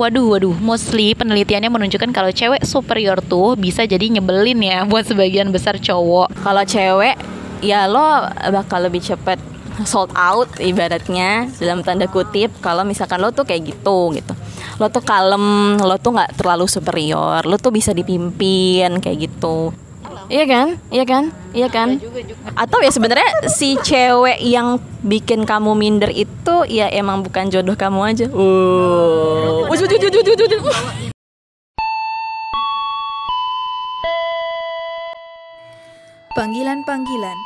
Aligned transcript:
waduh 0.00 0.26
waduh. 0.32 0.56
Mostly 0.56 1.12
penelitiannya 1.12 1.68
menunjukkan 1.68 2.10
kalau 2.16 2.32
cewek 2.32 2.64
superior 2.64 3.20
tuh 3.20 3.60
bisa 3.60 3.84
jadi 3.84 4.08
nyebelin 4.08 4.60
ya 4.64 4.78
buat 4.90 5.04
sebagian 5.04 5.52
besar 5.52 5.76
cowok. 5.76 6.32
Kalau 6.40 6.62
cewek 6.64 7.20
ya 7.60 7.84
lo 7.84 8.24
bakal 8.48 8.88
lebih 8.88 9.04
cepet 9.04 9.36
sold 9.84 10.12
out 10.16 10.48
ibaratnya 10.60 11.48
dalam 11.56 11.80
tanda 11.84 12.04
kutip 12.08 12.52
kalau 12.64 12.84
misalkan 12.84 13.20
lo 13.20 13.28
tuh 13.32 13.44
kayak 13.44 13.76
gitu 13.76 14.16
gitu. 14.16 14.32
Lo 14.80 14.88
tuh 14.88 15.04
kalem 15.04 15.76
lo 15.76 16.00
tuh 16.00 16.16
nggak 16.16 16.40
terlalu 16.40 16.64
superior 16.64 17.44
lo 17.44 17.60
tuh 17.60 17.68
bisa 17.68 17.92
dipimpin 17.92 18.96
kayak 19.04 19.28
gitu 19.28 19.76
iya 20.30 20.46
kan 20.46 20.78
iya 20.94 21.02
kan 21.02 21.34
iya 21.50 21.66
kan 21.66 21.98
atau 22.54 22.78
ya 22.78 22.90
sebenarnya 22.94 23.50
si 23.50 23.74
cewek 23.82 24.38
yang 24.38 24.78
bikin 25.02 25.42
kamu 25.42 25.74
minder 25.74 26.06
itu 26.06 26.56
ya 26.70 26.86
emang 26.94 27.26
bukan 27.26 27.50
jodoh 27.50 27.74
kamu 27.74 28.14
aja 28.14 28.26
uh. 28.30 29.66
Panggilan-panggilan 36.30 37.38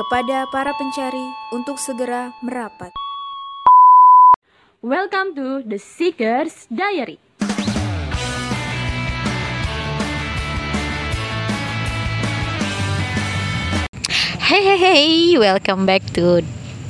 kepada 0.00 0.48
para 0.48 0.72
pencari 0.74 1.22
untuk 1.52 1.76
segera 1.76 2.32
merapat. 2.40 2.90
Welcome 4.80 5.36
to 5.36 5.60
the 5.62 5.76
Seeker's 5.76 6.64
Diary. 6.72 7.29
Hey 14.50 14.66
hey 14.66 14.78
hey, 14.82 15.38
welcome 15.38 15.86
back 15.86 16.02
to 16.18 16.42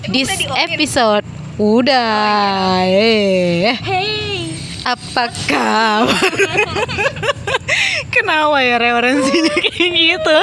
this 0.08 0.32
episode. 0.56 1.28
Udah, 1.60 2.88
eh. 2.88 3.76
Hey, 3.76 4.56
Apa 4.80 5.28
kabar? 5.44 6.08
Kenapa 8.14 8.58
ya 8.62 8.76
referensinya 8.78 9.54
kayak 9.56 9.90
gitu? 9.94 10.38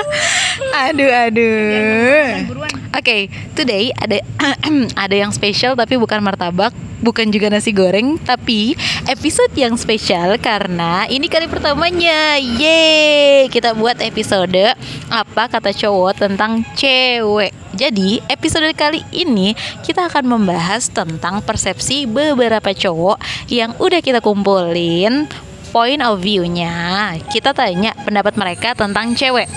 Aduh, 0.74 1.12
aduh. 1.12 2.68
Oke, 2.98 3.30
today 3.54 3.94
ada 3.94 4.24
ada 5.06 5.16
yang 5.16 5.30
spesial 5.30 5.78
tapi 5.78 6.02
bukan 6.02 6.18
martabak, 6.18 6.74
bukan 7.06 7.30
juga 7.30 7.54
nasi 7.54 7.70
goreng, 7.70 8.18
tapi 8.18 8.74
episode 9.06 9.54
yang 9.54 9.78
spesial 9.78 10.34
karena 10.42 11.06
ini 11.06 11.30
kali 11.30 11.46
pertamanya. 11.46 12.42
Yeay, 12.42 13.54
kita 13.54 13.78
buat 13.78 14.02
episode 14.02 14.74
apa 15.14 15.44
kata 15.46 15.78
cowok 15.78 16.26
tentang 16.26 16.66
cewek. 16.74 17.54
Jadi, 17.78 18.18
episode 18.26 18.74
kali 18.74 19.06
ini 19.14 19.54
kita 19.86 20.10
akan 20.10 20.26
membahas 20.26 20.90
tentang 20.90 21.46
persepsi 21.46 22.10
beberapa 22.10 22.74
cowok 22.74 23.22
yang 23.54 23.78
udah 23.78 24.02
kita 24.02 24.18
kumpulin 24.18 25.30
point 25.70 26.02
of 26.02 26.24
view-nya. 26.24 27.16
Kita 27.30 27.52
tanya 27.52 27.94
pendapat 28.04 28.36
mereka 28.40 28.74
tentang 28.74 29.14
cewek. 29.14 29.48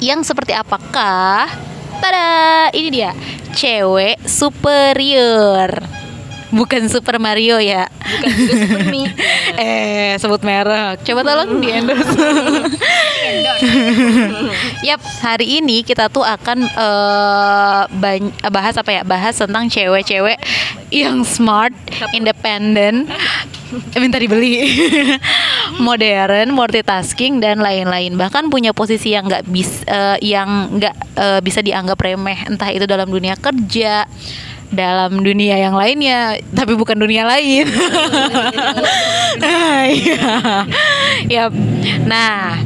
Yang 0.00 0.32
seperti 0.32 0.52
apakah? 0.52 1.48
Tada, 1.98 2.68
ini 2.76 2.88
dia. 2.92 3.12
Cewek 3.56 4.20
superior. 4.28 5.72
Bukan 6.54 6.86
Super 6.86 7.18
Mario 7.18 7.58
ya. 7.58 7.90
bukan 7.90 8.30
juga 8.38 8.54
super 8.62 8.82
me. 8.86 9.02
eh, 9.62 10.14
sebut 10.16 10.40
merek. 10.46 11.02
Coba 11.02 11.26
tolong 11.26 11.58
di 11.58 11.68
endorse. 11.74 12.06
Yap, 14.86 15.02
hari 15.26 15.58
ini 15.58 15.82
kita 15.82 16.06
tuh 16.06 16.22
akan 16.22 16.70
bany- 17.98 18.30
bahas 18.46 18.78
apa 18.78 18.90
ya? 18.94 19.02
Bahas 19.02 19.34
tentang 19.34 19.66
cewek-cewek 19.66 20.38
yang 20.94 21.26
smart, 21.26 21.74
independen, 22.14 23.10
eh, 23.90 23.98
minta 23.98 24.22
dibeli, 24.22 24.70
modern, 25.86 26.54
multitasking 26.54 27.42
dan 27.42 27.58
lain-lain. 27.58 28.14
Bahkan 28.14 28.54
punya 28.54 28.70
posisi 28.70 29.18
yang 29.18 29.26
nggak 29.26 29.50
bis, 29.50 29.82
eh, 29.90 30.14
yang 30.22 30.78
nggak 30.78 30.94
eh, 31.18 31.40
bisa 31.42 31.58
dianggap 31.58 31.98
remeh, 31.98 32.46
entah 32.46 32.70
itu 32.70 32.86
dalam 32.86 33.10
dunia 33.10 33.34
kerja, 33.34 34.06
dalam 34.72 35.22
dunia 35.22 35.58
yang 35.58 35.74
lainnya, 35.74 36.38
tapi 36.54 36.74
bukan 36.74 36.98
dunia 36.98 37.26
lain. 37.26 37.66
Yap. 41.32 41.52
Nah, 42.06 42.60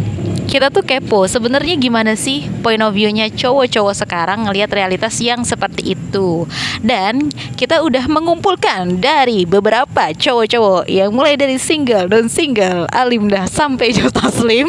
kita 0.50 0.66
tuh 0.66 0.83
kepo 0.83 1.31
sebenarnya 1.31 1.78
gimana 1.78 2.19
sih 2.19 2.43
point 2.59 2.83
of 2.83 2.91
view-nya 2.91 3.31
cowok-cowok 3.31 3.94
sekarang 3.94 4.50
ngelihat 4.50 4.75
realitas 4.75 5.15
yang 5.22 5.47
seperti 5.47 5.94
itu. 5.94 6.43
Dan 6.83 7.31
kita 7.55 7.78
udah 7.87 8.11
mengumpulkan 8.11 8.99
dari 8.99 9.47
beberapa 9.47 10.11
cowok-cowok 10.11 10.91
yang 10.91 11.15
mulai 11.15 11.38
dari 11.38 11.55
single 11.55 12.11
dan 12.11 12.27
single 12.27 12.91
alim 12.91 13.31
dah 13.31 13.47
sampai 13.47 13.94
Jota 13.94 14.27
Slim. 14.27 14.67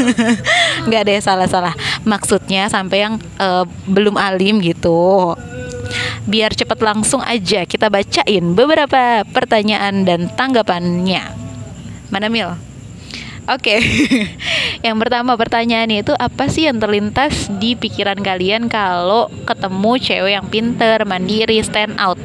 Nggak 0.88 1.02
ada 1.04 1.14
salah-salah. 1.20 1.74
Maksudnya 2.08 2.72
sampai 2.72 3.04
yang 3.04 3.20
eh, 3.36 3.64
belum 3.84 4.16
alim 4.16 4.64
gitu. 4.64 5.36
Biar 6.26 6.52
cepat 6.52 6.82
langsung 6.82 7.22
aja 7.22 7.62
kita 7.64 7.86
bacain 7.86 8.44
beberapa 8.54 9.22
pertanyaan 9.28 10.02
dan 10.02 10.26
tanggapannya. 10.32 11.22
Mana 12.10 12.26
Mil? 12.30 12.54
Oke, 13.46 13.78
yang 14.86 14.98
pertama 14.98 15.38
pertanyaannya 15.38 16.02
itu 16.02 16.10
apa 16.18 16.50
sih 16.50 16.66
yang 16.66 16.82
terlintas 16.82 17.46
di 17.62 17.78
pikiran 17.78 18.18
kalian 18.18 18.66
kalau 18.66 19.30
ketemu 19.46 19.92
cewek 20.02 20.32
yang 20.34 20.46
pinter, 20.50 21.06
mandiri, 21.06 21.62
stand 21.62 21.94
out? 22.02 22.18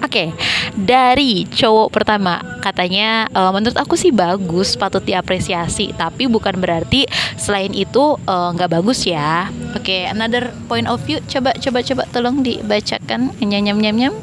Oke, 0.00 0.32
dari 0.74 1.44
cowok 1.44 1.92
pertama 1.92 2.40
katanya 2.64 3.28
"Eh, 3.28 3.50
menurut 3.52 3.76
aku 3.76 4.00
sih 4.00 4.08
bagus, 4.08 4.72
patut 4.80 5.04
diapresiasi, 5.04 5.92
tapi 5.92 6.24
bukan 6.24 6.56
berarti 6.56 7.04
selain 7.36 7.72
itu 7.76 8.16
eh, 8.24 8.48
nggak 8.56 8.80
bagus 8.80 9.04
ya. 9.04 9.52
Oke, 9.76 10.08
another 10.08 10.56
point 10.72 10.88
of 10.88 11.04
view, 11.04 11.20
coba 11.28 11.52
coba 11.60 11.84
coba 11.84 12.02
tolong 12.08 12.40
dibacakan 12.40 13.36
nyam 13.44 13.62
nyam 13.64 13.78
nyam 13.78 13.96
nyam. 13.96 14.14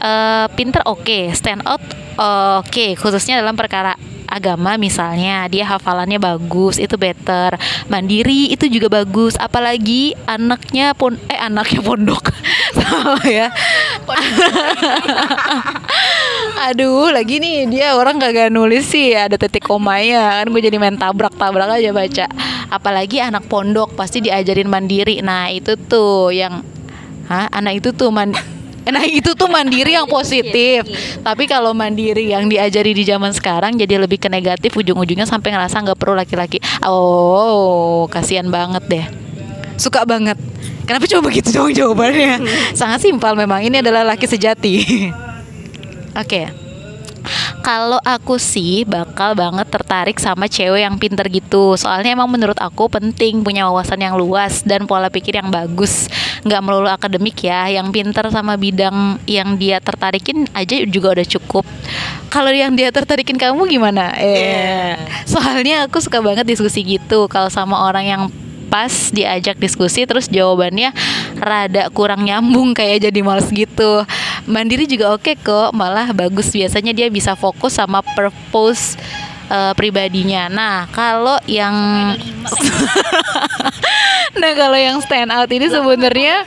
Eh, 0.00 0.46
pinter 0.56 0.80
oke, 0.88 1.28
stand 1.36 1.60
out 1.68 1.84
oke, 2.64 2.96
khususnya 2.96 3.44
dalam 3.44 3.56
perkara 3.60 3.92
agama 4.30 4.78
misalnya 4.78 5.50
dia 5.50 5.66
hafalannya 5.66 6.22
bagus 6.22 6.78
itu 6.78 6.94
better. 6.94 7.58
Mandiri 7.90 8.54
itu 8.54 8.70
juga 8.70 9.02
bagus. 9.02 9.34
Apalagi 9.36 10.14
anaknya 10.24 10.94
pon 10.94 11.18
eh 11.26 11.36
anaknya 11.36 11.82
pondok. 11.82 12.30
Salah 12.78 13.26
ya. 13.26 13.50
Aduh 16.70 17.10
lagi 17.10 17.42
nih 17.42 17.66
dia 17.66 17.98
orang 17.98 18.22
kagak 18.22 18.54
nulis 18.54 18.86
sih 18.86 19.12
ada 19.12 19.34
titik 19.34 19.66
komanya. 19.66 20.40
Kan 20.40 20.54
gue 20.54 20.62
jadi 20.62 20.78
main 20.78 20.94
tabrak 20.94 21.34
tabrak 21.34 21.66
aja 21.66 21.90
baca. 21.90 22.26
Apalagi 22.70 23.18
anak 23.18 23.50
pondok 23.50 23.98
pasti 23.98 24.22
diajarin 24.22 24.70
mandiri. 24.70 25.18
Nah 25.20 25.50
itu 25.50 25.74
tuh 25.74 26.30
yang 26.30 26.62
Hah? 27.30 27.46
anak 27.54 27.78
itu 27.78 27.94
tuh 27.94 28.10
man 28.10 28.34
Nah 28.90 29.04
itu 29.06 29.36
tuh 29.36 29.46
mandiri 29.46 29.94
yang 29.94 30.08
positif. 30.08 30.82
Tapi 31.22 31.44
kalau 31.46 31.70
mandiri 31.76 32.32
yang 32.32 32.48
diajari 32.50 32.90
di 32.96 33.04
zaman 33.06 33.30
sekarang 33.30 33.78
Jadi 33.78 33.94
lebih 33.94 34.18
ke 34.18 34.26
negatif 34.26 34.74
Ujung-ujungnya 34.74 35.28
sampai 35.28 35.54
ngerasa 35.54 35.78
nggak 35.84 35.98
perlu 36.00 36.18
laki-laki. 36.18 36.58
Oh 36.82 38.08
kasihan 38.10 38.48
banget 38.48 38.84
deh. 38.88 39.06
Suka 39.80 40.04
banget. 40.04 40.36
Kenapa 40.84 41.06
coba 41.06 41.30
begitu 41.30 41.54
dong 41.54 41.70
jawabannya? 41.70 42.42
Sangat 42.78 43.04
simpel 43.04 43.38
memang 43.38 43.62
Ini 43.62 43.80
adalah 43.80 44.02
laki 44.02 44.26
sejati. 44.26 44.74
Oke 46.22 46.59
kalau 47.60 48.00
aku 48.02 48.40
sih 48.40 48.82
bakal 48.88 49.36
banget 49.36 49.68
tertarik 49.68 50.16
sama 50.16 50.48
cewek 50.48 50.82
yang 50.84 50.96
pinter 50.96 51.28
gitu. 51.28 51.76
Soalnya 51.76 52.16
emang 52.16 52.28
menurut 52.32 52.56
aku 52.56 52.88
penting 52.88 53.44
punya 53.44 53.68
wawasan 53.68 54.00
yang 54.00 54.16
luas 54.16 54.64
dan 54.64 54.88
pola 54.88 55.12
pikir 55.12 55.38
yang 55.38 55.52
bagus. 55.52 56.08
Nggak 56.40 56.60
melulu 56.64 56.88
akademik 56.88 57.36
ya 57.44 57.68
Yang 57.68 57.92
pinter 57.92 58.24
sama 58.32 58.56
bidang 58.56 59.20
yang 59.28 59.60
dia 59.60 59.76
tertarikin 59.78 60.48
aja 60.56 60.80
juga 60.88 61.20
udah 61.20 61.26
cukup. 61.38 61.64
Kalau 62.32 62.48
yang 62.50 62.72
dia 62.72 62.88
tertarikin 62.88 63.36
kamu 63.36 63.68
gimana? 63.68 64.16
Eh, 64.16 64.96
Soalnya 65.28 65.84
aku 65.86 66.00
suka 66.00 66.24
banget 66.24 66.48
diskusi 66.48 66.82
gitu. 66.82 67.28
Kalau 67.28 67.52
sama 67.52 67.86
orang 67.86 68.04
yang 68.08 68.22
pas 68.70 69.10
diajak 69.10 69.58
diskusi 69.58 70.06
terus 70.06 70.30
jawabannya 70.30 70.94
rada 71.42 71.90
kurang 71.90 72.22
nyambung 72.22 72.70
kayak 72.70 73.10
jadi 73.10 73.20
males 73.20 73.50
gitu 73.50 74.06
mandiri 74.48 74.84
juga 74.88 75.12
oke 75.16 75.36
kok 75.40 75.70
malah 75.76 76.12
bagus. 76.14 76.52
Biasanya 76.52 76.92
dia 76.96 77.08
bisa 77.12 77.34
fokus 77.34 77.76
sama 77.76 78.00
purpose 78.00 78.96
eh, 79.50 79.72
pribadinya. 79.76 80.48
Nah 80.48 80.88
kalau 80.92 81.36
yang 81.50 81.74
nah 84.40 84.52
kalau 84.54 84.78
yang 84.78 85.02
stand 85.02 85.34
out 85.34 85.50
ini 85.50 85.66
sebenarnya 85.68 86.46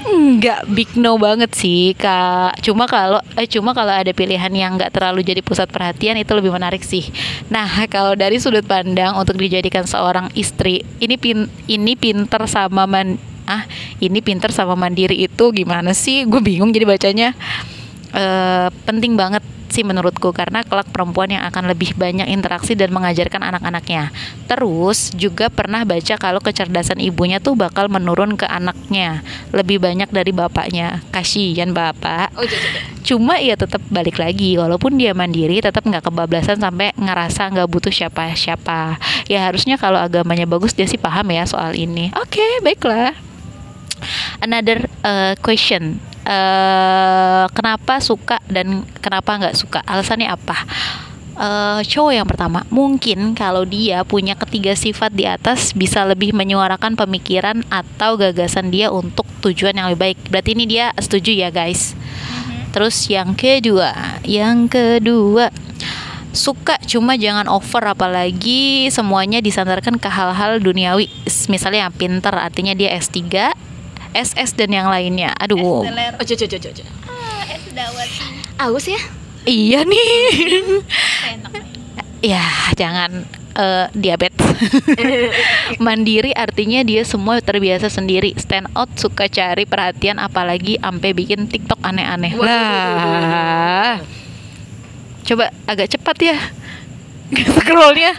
nggak 0.00 0.60
big 0.72 0.90
no 0.96 1.20
banget 1.20 1.52
sih 1.52 1.92
kak. 1.92 2.56
Cuma 2.64 2.88
kalau 2.88 3.20
eh 3.36 3.44
cuma 3.44 3.76
kalau 3.76 3.92
ada 3.92 4.10
pilihan 4.16 4.50
yang 4.52 4.80
nggak 4.80 4.96
terlalu 4.96 5.20
jadi 5.20 5.44
pusat 5.44 5.68
perhatian 5.68 6.16
itu 6.16 6.32
lebih 6.32 6.50
menarik 6.50 6.80
sih. 6.80 7.04
Nah 7.52 7.68
kalau 7.94 8.16
dari 8.16 8.40
sudut 8.40 8.64
pandang 8.64 9.16
untuk 9.16 9.36
dijadikan 9.36 9.84
seorang 9.84 10.32
istri 10.32 10.82
ini 10.98 11.20
pin 11.20 11.46
ini 11.68 11.92
pinter 11.94 12.48
sama 12.48 12.88
man 12.88 13.20
ah 13.50 13.62
ini 13.98 14.22
pinter 14.22 14.54
sama 14.54 14.78
mandiri 14.78 15.18
itu 15.18 15.50
gimana 15.50 15.90
sih 15.90 16.22
gue 16.22 16.38
bingung 16.38 16.70
jadi 16.70 16.86
bacanya 16.86 17.28
eh 18.14 18.68
penting 18.86 19.18
banget 19.18 19.42
sih 19.70 19.86
menurutku 19.86 20.34
karena 20.34 20.66
kelak 20.66 20.90
perempuan 20.90 21.30
yang 21.30 21.46
akan 21.46 21.70
lebih 21.70 21.94
banyak 21.94 22.26
interaksi 22.28 22.74
dan 22.74 22.90
mengajarkan 22.90 23.40
anak-anaknya. 23.54 24.10
Terus 24.50 25.14
juga 25.14 25.46
pernah 25.48 25.86
baca 25.86 26.18
kalau 26.18 26.42
kecerdasan 26.42 26.98
ibunya 26.98 27.38
tuh 27.38 27.54
bakal 27.54 27.86
menurun 27.86 28.34
ke 28.34 28.44
anaknya 28.44 29.22
lebih 29.54 29.78
banyak 29.78 30.10
dari 30.10 30.34
bapaknya. 30.34 31.00
Kasihan 31.14 31.70
bapak. 31.70 32.34
Oh, 32.34 32.44
jadi. 32.44 32.82
Cuma 33.00 33.38
ya 33.40 33.56
tetap 33.56 33.80
balik 33.88 34.20
lagi 34.20 34.58
walaupun 34.58 34.98
dia 34.98 35.16
mandiri 35.16 35.62
tetap 35.62 35.86
nggak 35.86 36.10
kebablasan 36.10 36.60
sampai 36.60 36.92
ngerasa 36.98 37.48
nggak 37.54 37.70
butuh 37.70 37.94
siapa-siapa. 37.94 38.98
Ya 39.30 39.46
harusnya 39.46 39.78
kalau 39.78 40.02
agamanya 40.02 40.44
bagus 40.44 40.74
dia 40.74 40.84
sih 40.90 41.00
paham 41.00 41.30
ya 41.30 41.46
soal 41.46 41.72
ini. 41.78 42.10
Oke, 42.18 42.44
baiklah. 42.60 43.29
Another 44.40 44.86
uh, 45.04 45.34
question. 45.40 46.00
Uh, 46.24 47.48
kenapa 47.56 47.98
suka 47.98 48.38
dan 48.46 48.84
kenapa 49.00 49.40
nggak 49.40 49.56
suka? 49.56 49.80
Alasannya 49.84 50.28
apa? 50.30 50.56
Uh, 51.40 51.80
cowok 51.80 52.12
yang 52.12 52.28
pertama 52.28 52.68
mungkin 52.68 53.32
kalau 53.32 53.64
dia 53.64 54.04
punya 54.04 54.36
ketiga 54.36 54.76
sifat 54.76 55.08
di 55.16 55.24
atas 55.24 55.72
bisa 55.72 56.04
lebih 56.04 56.36
menyuarakan 56.36 57.00
pemikiran 57.00 57.64
atau 57.72 58.20
gagasan 58.20 58.68
dia 58.68 58.92
untuk 58.92 59.24
tujuan 59.40 59.72
yang 59.72 59.88
lebih 59.88 60.12
baik. 60.12 60.18
Berarti 60.28 60.50
ini 60.52 60.64
dia 60.68 60.92
setuju 61.00 61.32
ya 61.32 61.48
guys. 61.48 61.96
Terus 62.70 63.08
yang 63.10 63.34
kedua, 63.34 64.20
yang 64.22 64.68
kedua 64.70 65.50
suka 66.30 66.78
cuma 66.86 67.18
jangan 67.18 67.50
over 67.50 67.82
apalagi 67.90 68.86
semuanya 68.94 69.42
disandarkan 69.42 69.98
ke 69.98 70.06
hal-hal 70.06 70.62
duniawi. 70.62 71.10
Misalnya 71.50 71.90
yang 71.90 71.94
pinter 71.94 72.34
artinya 72.34 72.74
dia 72.74 72.94
S3, 72.94 73.50
SS 74.14 74.56
dan 74.58 74.70
yang 74.74 74.88
lainnya. 74.90 75.32
Aduh. 75.38 75.58
Oh, 75.58 75.82
coba 75.84 76.14
coba 76.20 76.58
coba. 76.58 76.82
es 77.50 77.64
dawet 77.74 78.10
Aus 78.60 78.86
ya? 78.86 79.00
Iya 79.48 79.88
nih. 79.88 80.84
enak 81.32 81.52
ya, 82.20 82.44
jangan 82.76 83.24
eh, 83.56 83.86
diabetes. 83.96 84.46
Mandiri 85.84 86.36
artinya 86.36 86.84
dia 86.84 87.02
semua 87.08 87.40
terbiasa 87.40 87.88
sendiri. 87.88 88.36
Stand 88.36 88.68
out 88.76 88.92
suka 89.00 89.26
cari 89.32 89.64
perhatian 89.64 90.20
apalagi 90.20 90.76
ampe 90.84 91.16
bikin 91.16 91.48
TikTok 91.48 91.80
aneh-aneh. 91.80 92.36
Lah. 92.36 94.04
Coba 95.24 95.48
agak 95.64 95.96
cepat 95.96 96.16
ya. 96.20 96.38
Scrollnya. 97.30 98.12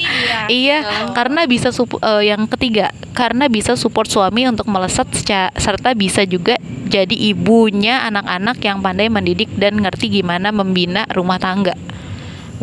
Iya, 0.48 0.78
karena 1.12 1.44
bisa 1.44 1.70
sup- 1.76 2.00
eh, 2.00 2.32
yang 2.32 2.48
ketiga, 2.48 2.96
karena 3.12 3.52
bisa 3.52 3.76
support 3.76 4.08
suami 4.08 4.48
untuk 4.48 4.68
melesat 4.72 5.08
seca- 5.12 5.54
serta 5.60 5.92
bisa 5.92 6.24
juga 6.24 6.56
jadi 6.88 7.12
ibunya 7.36 8.08
anak-anak 8.08 8.58
yang 8.64 8.80
pandai 8.80 9.08
mendidik 9.12 9.52
dan 9.56 9.80
ngerti 9.80 10.22
gimana 10.22 10.52
membina 10.52 11.04
rumah 11.12 11.40
tangga. 11.40 11.76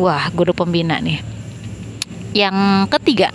Wah, 0.01 0.29
guru 0.33 0.53
pembina 0.53 0.97
nih. 1.01 1.21
Yang 2.33 2.57
ketiga, 2.97 3.29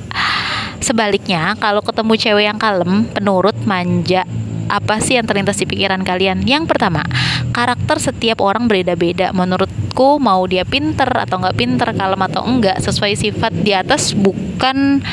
sebaliknya 0.79 1.59
kalau 1.59 1.83
ketemu 1.83 2.15
cewek 2.15 2.45
yang 2.47 2.59
kalem, 2.63 3.11
penurut, 3.11 3.59
manja, 3.67 4.23
apa 4.69 5.01
sih 5.01 5.17
yang 5.19 5.27
terlintas 5.29 5.61
di 5.61 5.67
pikiran 5.69 6.03
kalian? 6.03 6.45
Yang 6.45 6.71
pertama, 6.71 7.05
karakter 7.53 8.01
setiap 8.01 8.41
orang 8.41 8.67
berbeda-beda. 8.67 9.31
Menurutku 9.37 10.19
mau 10.19 10.45
dia 10.49 10.67
pinter 10.67 11.09
atau 11.09 11.41
nggak 11.41 11.57
pinter, 11.57 11.89
kalem 11.95 12.23
atau 12.27 12.43
enggak, 12.45 12.81
sesuai 12.81 13.15
sifat 13.15 13.53
di 13.55 13.73
atas 13.77 14.13
bukan 14.17 15.05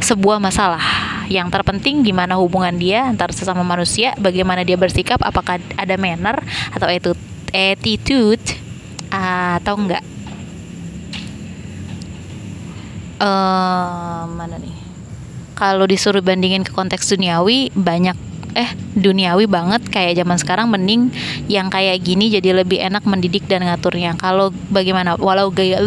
sebuah 0.00 0.40
masalah. 0.40 0.82
Yang 1.30 1.54
terpenting 1.54 2.02
gimana 2.02 2.34
hubungan 2.34 2.74
dia 2.74 3.06
antar 3.06 3.30
sesama 3.30 3.62
manusia, 3.62 4.16
bagaimana 4.18 4.66
dia 4.66 4.74
bersikap, 4.74 5.22
apakah 5.22 5.62
ada 5.78 5.94
manner 5.94 6.42
atau 6.74 6.90
attitude, 6.90 7.20
attitude 7.54 8.46
atau 9.10 9.74
enggak. 9.78 10.04
eh 13.20 14.22
mana 14.32 14.56
nih? 14.56 14.72
Kalau 15.52 15.84
disuruh 15.84 16.24
bandingin 16.24 16.64
ke 16.64 16.72
konteks 16.72 17.12
duniawi 17.12 17.68
banyak 17.76 18.16
eh 18.54 18.70
duniawi 18.98 19.46
banget 19.46 19.82
kayak 19.88 20.16
zaman 20.18 20.38
sekarang 20.38 20.70
mending 20.70 21.10
yang 21.46 21.70
kayak 21.70 22.02
gini 22.02 22.30
jadi 22.30 22.52
lebih 22.62 22.78
enak 22.82 23.06
mendidik 23.06 23.46
dan 23.46 23.62
ngaturnya. 23.66 24.14
Kalau 24.18 24.50
bagaimana 24.70 25.16
walau 25.18 25.50
gaya 25.54 25.78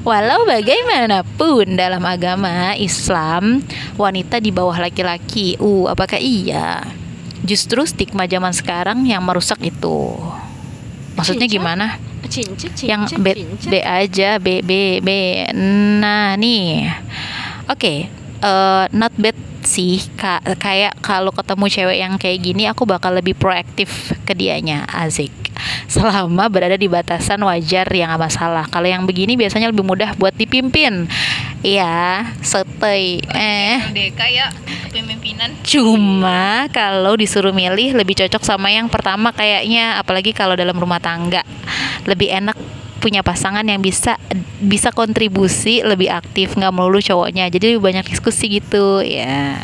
Walau 0.00 0.48
bagaimanapun 0.48 1.76
dalam 1.76 2.00
agama 2.08 2.72
Islam 2.72 3.60
wanita 4.00 4.40
di 4.40 4.48
bawah 4.48 4.80
laki-laki. 4.80 5.60
Uh, 5.60 5.92
apakah 5.92 6.16
iya? 6.16 6.80
Justru 7.44 7.84
stigma 7.84 8.24
zaman 8.24 8.56
sekarang 8.56 9.04
yang 9.04 9.20
merusak 9.20 9.60
itu. 9.60 10.16
Maksudnya 11.20 11.44
gimana? 11.44 12.00
Cincin, 12.30 12.54
cincin, 12.54 12.86
yang 12.86 13.02
B. 13.18 13.42
B 13.42 13.74
aja 13.82 14.38
B 14.38 14.62
B 14.62 15.02
B 15.02 15.08
nah 15.98 16.38
nih 16.38 16.86
oke 17.66 18.06
eh, 18.38 18.84
not 18.94 19.10
bad 19.18 19.34
sih 19.64 20.00
Ka- 20.16 20.42
kayak 20.42 20.98
kalau 21.04 21.30
ketemu 21.30 21.64
cewek 21.68 21.98
yang 22.00 22.14
kayak 22.16 22.38
gini 22.40 22.64
aku 22.68 22.84
bakal 22.88 23.12
lebih 23.14 23.36
proaktif 23.36 24.14
ke 24.24 24.32
dianya 24.32 24.84
asik 24.88 25.32
selama 25.90 26.48
berada 26.48 26.76
di 26.78 26.88
batasan 26.88 27.42
wajar 27.44 27.86
yang 27.92 28.14
gak 28.14 28.32
masalah. 28.32 28.64
Kalau 28.70 28.88
yang 28.88 29.04
begini 29.04 29.36
biasanya 29.36 29.68
lebih 29.68 29.84
mudah 29.84 30.16
buat 30.16 30.32
dipimpin. 30.32 31.04
Iya, 31.60 32.24
setei. 32.40 33.20
Eh. 33.20 33.78
LDK 33.92 34.20
ya 34.32 34.46
kepemimpinan. 34.88 35.60
Cuma 35.60 36.64
kalau 36.72 37.14
disuruh 37.20 37.52
milih 37.52 37.92
lebih 37.92 38.16
cocok 38.16 38.40
sama 38.40 38.72
yang 38.72 38.88
pertama 38.88 39.30
kayaknya. 39.36 40.00
Apalagi 40.00 40.32
kalau 40.32 40.56
dalam 40.56 40.76
rumah 40.78 41.02
tangga. 41.02 41.44
Lebih 42.08 42.32
enak 42.32 42.79
punya 43.00 43.24
pasangan 43.24 43.64
yang 43.64 43.80
bisa 43.80 44.20
bisa 44.60 44.92
kontribusi 44.92 45.80
lebih 45.80 46.12
aktif 46.12 46.54
nggak 46.54 46.70
melulu 46.70 47.00
cowoknya. 47.00 47.48
Jadi 47.48 47.74
lebih 47.74 47.82
banyak 47.82 48.06
diskusi 48.06 48.60
gitu 48.60 49.00
ya. 49.00 49.56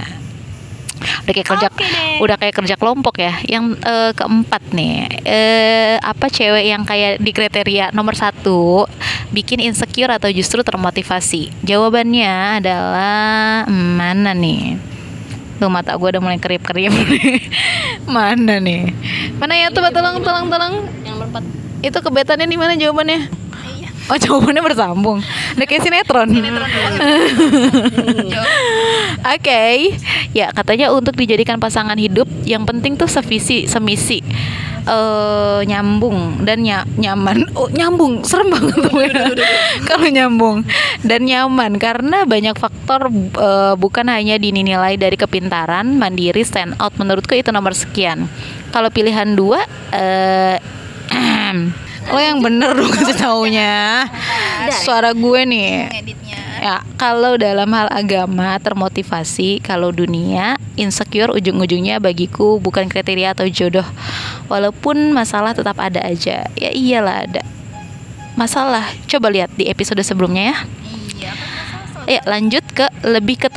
Udah 0.96 1.32
kayak 1.36 1.48
kerja 1.48 1.68
deh. 1.68 2.18
udah 2.24 2.36
kayak 2.40 2.54
kerja 2.56 2.74
kelompok 2.80 3.20
ya. 3.20 3.36
Yang 3.44 3.76
eh, 3.84 4.12
keempat 4.16 4.62
nih 4.72 4.94
eh 5.28 5.94
apa 6.00 6.26
cewek 6.32 6.64
yang 6.64 6.82
kayak 6.88 7.20
di 7.20 7.30
kriteria 7.36 7.92
nomor 7.92 8.16
satu 8.16 8.88
bikin 9.30 9.60
insecure 9.60 10.10
atau 10.10 10.32
justru 10.32 10.64
termotivasi? 10.64 11.52
Jawabannya 11.62 12.64
adalah 12.64 13.68
hmm, 13.68 13.90
mana 14.00 14.32
nih? 14.32 14.80
Tuh 15.56 15.72
mata 15.72 15.96
gue 15.96 16.08
udah 16.12 16.20
mulai 16.20 16.36
kerip-kerip 16.36 16.92
Mana 18.16 18.60
nih? 18.60 18.92
Mana 19.40 19.56
ya 19.56 19.72
coba 19.72 19.88
tolong 19.88 20.20
tolong 20.20 20.52
tolong 20.52 20.74
Yang 21.00 21.16
nomor 21.16 21.28
empat. 21.32 21.65
Itu 21.80 21.98
kebetannya 21.98 22.46
di 22.46 22.56
mana 22.56 22.74
jawabannya? 22.74 23.20
iya. 23.76 23.88
Oh 24.06 24.14
jawabannya 24.16 24.62
bersambung. 24.62 25.18
Udah 25.58 25.66
kayak 25.66 25.82
sinetron. 25.82 26.28
Oke. 29.36 29.96
Ya 30.30 30.52
katanya 30.52 30.92
untuk 30.92 31.16
dijadikan 31.16 31.56
pasangan 31.56 31.96
hidup 31.96 32.28
Yang 32.44 32.64
penting 32.68 32.92
tuh 32.94 33.08
sevisi 33.08 33.66
Semisi. 33.66 34.22
Eh 34.86 35.60
nyambung 35.66 36.46
dan 36.46 36.62
nya- 36.62 36.86
nyaman. 36.94 37.50
Oh 37.58 37.66
nyambung. 37.66 38.22
Serem 38.22 38.54
banget. 38.54 38.78
Tuh 38.78 38.94
ya. 39.02 39.34
kalau 39.82 40.06
nyambung. 40.06 40.62
Dan 41.02 41.26
nyaman 41.26 41.74
karena 41.76 42.22
banyak 42.22 42.54
faktor 42.54 43.10
eh, 43.34 43.74
bukan 43.74 44.06
hanya 44.06 44.38
dinilai 44.38 44.94
dari 44.94 45.18
kepintaran 45.18 45.98
mandiri 45.98 46.46
stand 46.46 46.78
out. 46.78 46.94
Menurutku 46.94 47.34
itu 47.34 47.50
nomor 47.50 47.74
sekian. 47.74 48.30
Kalau 48.70 48.86
pilihan 48.94 49.34
dua 49.34 49.66
eh 49.90 50.62
lo 52.06 52.20
yang 52.22 52.38
bener 52.38 52.70
dong 52.76 52.92
kasih 52.92 53.16
taunya 53.18 54.06
suara 54.84 55.10
gue 55.10 55.40
nih 55.46 55.90
Ya, 56.56 56.80
kalau 56.96 57.36
dalam 57.36 57.68
hal 57.76 57.86
agama 57.92 58.56
termotivasi, 58.58 59.60
kalau 59.60 59.92
dunia 59.92 60.56
insecure 60.74 61.28
ujung-ujungnya 61.30 62.00
bagiku 62.00 62.56
bukan 62.58 62.88
kriteria 62.88 63.36
atau 63.36 63.46
jodoh. 63.46 63.84
Walaupun 64.48 65.12
masalah 65.12 65.52
tetap 65.52 65.76
ada 65.76 66.00
aja. 66.00 66.48
Ya 66.56 66.70
iyalah 66.72 67.28
ada. 67.28 67.42
Masalah. 68.40 68.88
Coba 69.04 69.28
lihat 69.28 69.52
di 69.54 69.68
episode 69.68 70.00
sebelumnya 70.00 70.56
ya. 70.56 70.56
iya 71.20 71.32
Ya, 72.06 72.20
lanjut 72.24 72.64
ke 72.72 72.88
lebih 73.04 73.36
ke. 73.36 73.50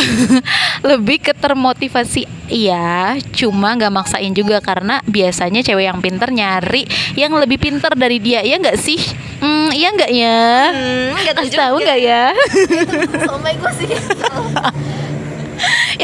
lebih 0.90 1.18
ke 1.20 1.32
termotivasi. 1.36 2.26
Iya 2.44 3.16
cuma 3.32 3.72
nggak 3.72 3.92
maksain 3.92 4.32
juga 4.36 4.60
karena 4.60 5.00
biasanya 5.08 5.64
cewek 5.64 5.88
yang 5.88 5.98
pinter 6.04 6.28
nyari 6.28 6.84
yang 7.16 7.32
lebih 7.34 7.56
pinter 7.56 7.92
dari 7.96 8.20
dia. 8.20 8.44
Ya 8.44 8.60
nggak 8.60 8.76
sih? 8.76 9.00
Hmm, 9.40 9.72
iya 9.72 9.88
nggak 9.92 10.12
ya? 10.12 10.44
Hmm, 10.70 11.08
nggak 11.18 11.34
tahu 11.56 11.76
nggak 11.80 11.98
ya? 12.00 12.24
Gue 13.64 13.72
sih 13.80 13.88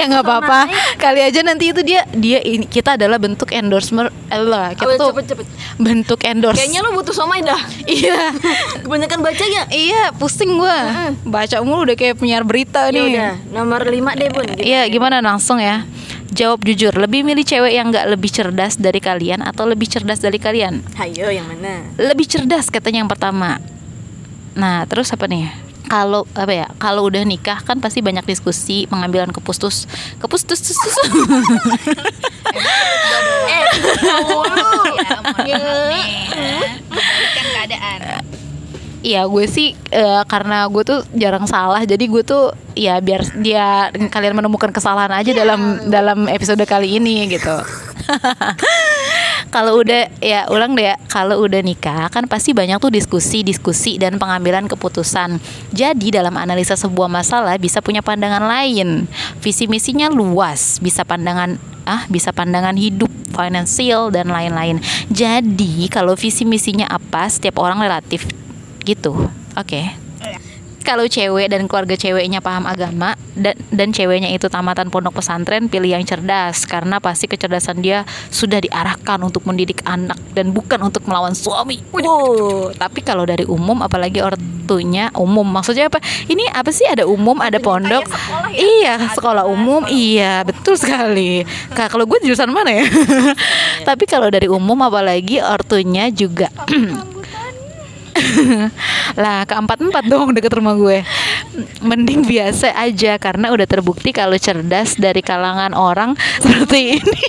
ya 0.01 0.07
nggak 0.09 0.25
apa-apa 0.25 0.61
kali 0.97 1.21
aja 1.21 1.41
nanti 1.41 1.69
itu 1.69 1.81
dia 1.81 2.09
dia 2.11 2.41
ini 2.41 2.65
kita 2.65 2.97
adalah 2.97 3.17
bentuk 3.17 3.53
endorsement 3.53 4.09
eh, 4.27 4.41
lah 4.41 4.73
kita 4.73 4.97
Oh, 4.97 4.97
tuh 4.97 5.09
cepet 5.13 5.25
cepet. 5.31 5.47
bentuk 5.77 6.21
endorse 6.23 6.57
Kayaknya 6.57 6.81
lu 6.81 6.91
butuh 6.93 7.13
somai 7.13 7.41
dah. 7.41 7.61
iya 7.87 8.33
Kebanyakan 8.81 9.21
baca 9.21 9.45
ya. 9.45 9.63
iya 9.69 10.11
pusing 10.17 10.57
gua 10.57 11.13
baca 11.23 11.61
mulu 11.61 11.85
udah 11.85 11.95
kayak 11.95 12.17
penyiar 12.17 12.43
berita 12.43 12.89
nih 12.89 13.13
udah, 13.13 13.33
nomor 13.53 13.85
lima 13.85 14.17
deh 14.17 14.29
bun. 14.29 14.49
Iya 14.57 14.89
gimana 14.89 15.21
langsung 15.21 15.61
ya 15.61 15.85
Jawab 16.31 16.63
jujur, 16.63 16.95
lebih 16.95 17.27
milih 17.27 17.43
cewek 17.43 17.75
yang 17.75 17.91
nggak 17.91 18.07
lebih 18.07 18.31
cerdas 18.31 18.79
dari 18.79 19.03
kalian 19.03 19.43
atau 19.43 19.67
lebih 19.67 19.91
cerdas 19.91 20.23
dari 20.23 20.39
kalian? 20.39 20.79
Hayo 20.95 21.27
yang 21.27 21.43
mana? 21.43 21.83
Lebih 21.99 22.23
cerdas 22.23 22.71
katanya 22.71 23.03
yang 23.03 23.11
pertama. 23.11 23.59
Nah, 24.55 24.87
terus 24.87 25.11
apa 25.11 25.27
nih? 25.27 25.51
Kalau 25.91 26.23
apa 26.39 26.55
ya? 26.55 26.71
Kalau 26.79 27.11
udah 27.11 27.27
nikah 27.27 27.59
kan 27.67 27.83
pasti 27.83 27.99
banyak 27.99 28.23
diskusi, 28.23 28.87
pengambilan 28.87 29.35
keputus, 29.35 29.91
keputus, 30.23 30.63
Eh, 33.51 33.63
dulu. 33.75 33.99
Ya, 33.99 34.19
mohon 34.23 34.55
maaf 34.55 35.27
nih. 35.47 35.59
Membalikkan 36.87 37.47
keadaan. 37.59 37.99
Iya 39.01 39.25
gue 39.25 39.49
sih 39.49 39.73
eh, 39.91 40.23
karena 40.29 40.69
gue 40.69 40.85
tuh 40.85 41.01
jarang 41.17 41.49
salah 41.49 41.81
jadi 41.89 42.05
gue 42.05 42.21
tuh 42.21 42.53
ya 42.77 43.01
biar 43.01 43.33
dia 43.41 43.89
kalian 44.13 44.37
menemukan 44.37 44.69
kesalahan 44.77 45.09
aja 45.17 45.33
dalam 45.33 45.81
dalam 45.89 46.29
episode 46.29 46.61
kali 46.69 47.01
ini 47.01 47.25
gitu. 47.33 47.49
kalau 49.49 49.81
udah 49.81 50.13
ya 50.21 50.45
ulang 50.53 50.77
deh 50.77 50.93
ya. 50.93 50.97
Kalau 51.09 51.41
udah 51.41 51.65
nikah 51.65 52.13
kan 52.13 52.29
pasti 52.29 52.53
banyak 52.53 52.77
tuh 52.77 52.93
diskusi 52.93 53.41
diskusi 53.41 53.97
dan 53.97 54.21
pengambilan 54.21 54.69
keputusan. 54.69 55.41
Jadi 55.73 56.13
dalam 56.13 56.37
analisa 56.37 56.77
sebuah 56.77 57.09
masalah 57.09 57.57
bisa 57.57 57.81
punya 57.81 58.05
pandangan 58.05 58.45
lain, 58.45 59.09
visi 59.41 59.65
misinya 59.65 60.13
luas, 60.13 60.77
bisa 60.85 61.07
pandangan 61.09 61.57
ah 61.89 62.05
bisa 62.13 62.31
pandangan 62.31 62.77
hidup, 62.77 63.09
finansial 63.33 64.13
dan 64.13 64.29
lain-lain. 64.29 64.85
Jadi 65.09 65.89
kalau 65.89 66.13
visi 66.13 66.45
misinya 66.45 66.85
apa 66.93 67.25
setiap 67.33 67.57
orang 67.65 67.81
relatif 67.81 68.29
gitu. 68.85 69.31
Oke 69.57 70.11
kalau 70.83 71.07
cewek 71.07 71.53
dan 71.53 71.69
keluarga 71.69 71.95
ceweknya 71.95 72.41
paham 72.41 72.65
agama 72.65 73.15
dan 73.37 73.57
dan 73.71 73.89
ceweknya 73.95 74.33
itu 74.33 74.51
tamatan 74.51 74.89
pondok 74.89 75.21
pesantren 75.21 75.71
pilih 75.71 75.95
yang 75.95 76.05
cerdas 76.05 76.67
karena 76.67 76.99
pasti 76.99 77.31
kecerdasan 77.31 77.81
dia 77.85 78.03
sudah 78.33 78.59
diarahkan 78.61 79.21
untuk 79.23 79.47
mendidik 79.47 79.85
anak 79.87 80.19
dan 80.35 80.51
bukan 80.51 80.81
untuk 80.91 81.05
melawan 81.07 81.37
suami. 81.37 81.81
Wow. 81.95 82.75
Tapi 82.75 83.01
kalau 83.05 83.25
dari 83.29 83.47
umum 83.47 83.81
apalagi 83.85 84.21
ortunya 84.25 85.13
umum 85.17 85.47
maksudnya 85.47 85.89
apa? 85.93 86.03
Ini 86.27 86.51
apa 86.51 86.71
sih 86.73 86.89
ada 86.89 87.07
umum 87.07 87.39
ada 87.39 87.61
pondok? 87.61 88.05
Iya 88.51 89.13
sekolah 89.15 89.47
umum 89.47 89.87
iya 89.87 90.43
betul 90.43 90.75
sekali. 90.81 91.45
Kak 91.77 91.93
kalau 91.93 92.09
gue 92.09 92.19
jurusan 92.25 92.51
mana 92.51 92.73
ya? 92.73 92.87
Tapi 93.89 94.05
kalau 94.09 94.29
dari 94.33 94.51
umum 94.51 94.77
apalagi 94.83 95.39
ortunya 95.45 96.09
juga 96.11 96.51
lah 99.23 99.47
keempat 99.47 99.79
empat 99.81 100.05
dong 100.07 100.35
deket 100.37 100.53
rumah 100.55 100.75
gue. 100.77 101.03
Mending 101.83 102.27
biasa 102.27 102.75
aja 102.77 103.17
karena 103.17 103.51
udah 103.51 103.67
terbukti 103.67 104.11
kalau 104.15 104.37
cerdas 104.37 104.97
dari 104.99 105.23
kalangan 105.25 105.73
orang 105.75 106.15
seperti 106.45 107.01
ini. 107.01 107.23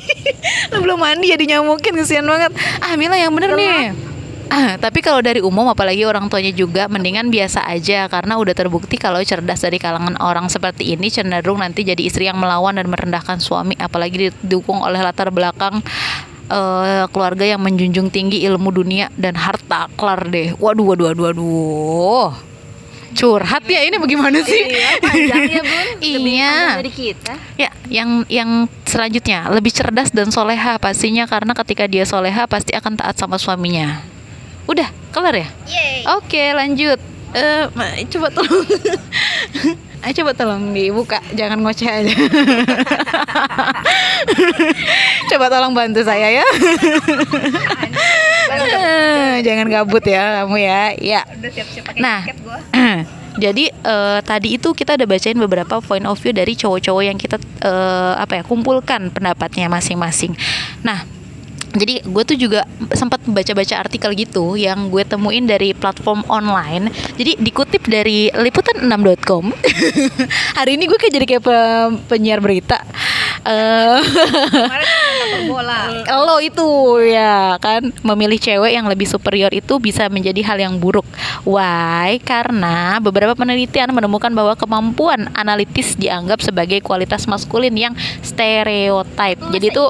Lu 0.76 0.84
belum 0.84 1.00
mandi 1.02 1.32
jadi 1.32 1.58
nyamukin 1.58 1.96
kesian 1.98 2.26
banget. 2.28 2.52
Ah 2.82 2.94
Mila 2.98 3.18
yang 3.18 3.34
bener 3.34 3.56
nih. 3.56 4.12
Ah, 4.52 4.76
tapi 4.76 5.00
kalau 5.00 5.24
dari 5.24 5.40
umum 5.40 5.64
apalagi 5.72 6.04
orang 6.04 6.28
tuanya 6.28 6.52
juga 6.52 6.92
mendingan 6.92 7.32
biasa 7.32 7.64
aja 7.72 8.12
karena 8.12 8.36
udah 8.36 8.52
terbukti 8.52 9.00
kalau 9.00 9.24
cerdas 9.24 9.64
dari 9.64 9.80
kalangan 9.80 10.20
orang 10.20 10.52
seperti 10.52 10.92
ini 10.92 11.08
cenderung 11.08 11.64
nanti 11.64 11.88
jadi 11.88 12.04
istri 12.04 12.28
yang 12.28 12.36
melawan 12.36 12.76
dan 12.76 12.92
merendahkan 12.92 13.40
suami 13.40 13.80
apalagi 13.80 14.28
didukung 14.28 14.84
oleh 14.84 15.00
latar 15.00 15.32
belakang 15.32 15.80
eh, 16.52 17.06
keluarga 17.10 17.48
yang 17.48 17.64
menjunjung 17.64 18.12
tinggi 18.12 18.44
ilmu 18.44 18.70
dunia 18.70 19.08
dan 19.16 19.40
harta 19.40 19.88
kelar 19.96 20.28
deh. 20.28 20.52
Waduh, 20.60 20.84
waduh, 20.92 21.06
waduh, 21.16 21.24
waduh. 21.32 22.30
Curhat 23.12 23.68
ya 23.68 23.84
ini 23.84 24.00
bagaimana 24.00 24.40
sih? 24.40 24.72
Iya, 24.72 24.90
panjang 25.04 25.44
ya 25.52 25.62
bun. 25.64 25.88
Lebih 26.16 26.32
Iya. 26.32 26.56
dari 26.80 26.92
kita. 26.92 27.34
Ya, 27.60 27.70
yang 27.92 28.24
yang 28.32 28.50
selanjutnya 28.88 29.52
lebih 29.52 29.72
cerdas 29.72 30.16
dan 30.16 30.32
soleha 30.32 30.80
pastinya 30.80 31.28
karena 31.28 31.52
ketika 31.52 31.92
dia 31.92 32.08
soleha 32.08 32.48
pasti 32.48 32.72
akan 32.72 32.96
taat 32.96 33.20
sama 33.20 33.36
suaminya. 33.36 34.00
Udah, 34.64 34.88
kelar 35.12 35.36
ya? 35.36 35.48
Yeay. 35.68 36.08
Oke, 36.16 36.56
lanjut. 36.56 37.00
Eh, 37.32 37.64
ma- 37.76 37.96
coba 38.12 38.28
tolong. 38.32 38.66
Ayo 40.02 40.14
coba 40.26 40.34
tolong 40.34 40.74
dibuka, 40.74 41.22
jangan 41.38 41.62
ngoceh 41.62 41.86
aja. 41.86 42.10
coba 45.30 45.46
tolong 45.46 45.78
bantu 45.78 46.02
saya 46.02 46.42
ya. 46.42 46.46
Eh, 48.52 49.46
jangan 49.46 49.70
gabut 49.70 50.02
ya 50.02 50.42
kamu 50.42 50.58
ya. 50.58 50.82
Ya. 50.98 51.22
Nah. 52.02 52.26
Jadi 53.32 53.72
eh, 53.72 54.20
tadi 54.28 54.60
itu 54.60 54.76
kita 54.76 55.00
udah 55.00 55.08
bacain 55.08 55.40
beberapa 55.40 55.80
point 55.80 56.04
of 56.04 56.20
view 56.20 56.36
dari 56.36 56.52
cowok-cowok 56.52 57.04
yang 57.08 57.16
kita 57.16 57.40
eh, 57.64 58.14
apa 58.20 58.42
ya 58.42 58.44
kumpulkan 58.44 59.08
pendapatnya 59.08 59.72
masing-masing. 59.72 60.36
Nah, 60.84 61.08
jadi 61.72 62.04
gue 62.04 62.24
tuh 62.28 62.38
juga 62.38 62.68
sempat 62.92 63.24
baca-baca 63.24 63.76
artikel 63.80 64.12
gitu 64.16 64.60
yang 64.60 64.92
gue 64.92 65.04
temuin 65.08 65.48
dari 65.48 65.72
platform 65.72 66.28
online. 66.28 66.92
Jadi 67.16 67.40
dikutip 67.40 67.88
dari 67.88 68.28
liputan6.com. 68.32 69.46
Hari 70.60 70.72
ini 70.76 70.84
gue 70.88 70.98
kayak 71.00 71.14
jadi 71.16 71.26
kayak 71.28 71.44
pe- 71.44 71.94
penyiar 72.12 72.44
berita. 72.44 72.84
Kan 75.32 75.50
bola. 75.50 76.06
lo 76.22 76.38
itu 76.38 76.68
ya 77.10 77.58
kan 77.58 77.90
memilih 78.06 78.38
cewek 78.38 78.72
yang 78.74 78.86
lebih 78.86 79.10
superior 79.10 79.50
itu 79.50 79.82
bisa 79.82 80.06
menjadi 80.12 80.42
hal 80.46 80.58
yang 80.62 80.78
buruk. 80.78 81.06
Why? 81.48 82.22
Karena 82.22 83.02
beberapa 83.02 83.34
penelitian 83.34 83.96
menemukan 83.96 84.30
bahwa 84.30 84.54
kemampuan 84.54 85.32
analitis 85.34 85.98
dianggap 85.98 86.44
sebagai 86.46 86.86
kualitas 86.86 87.26
maskulin 87.26 87.74
yang 87.74 87.94
stereotype. 88.22 89.42
Jadi 89.50 89.66
itu 89.74 89.86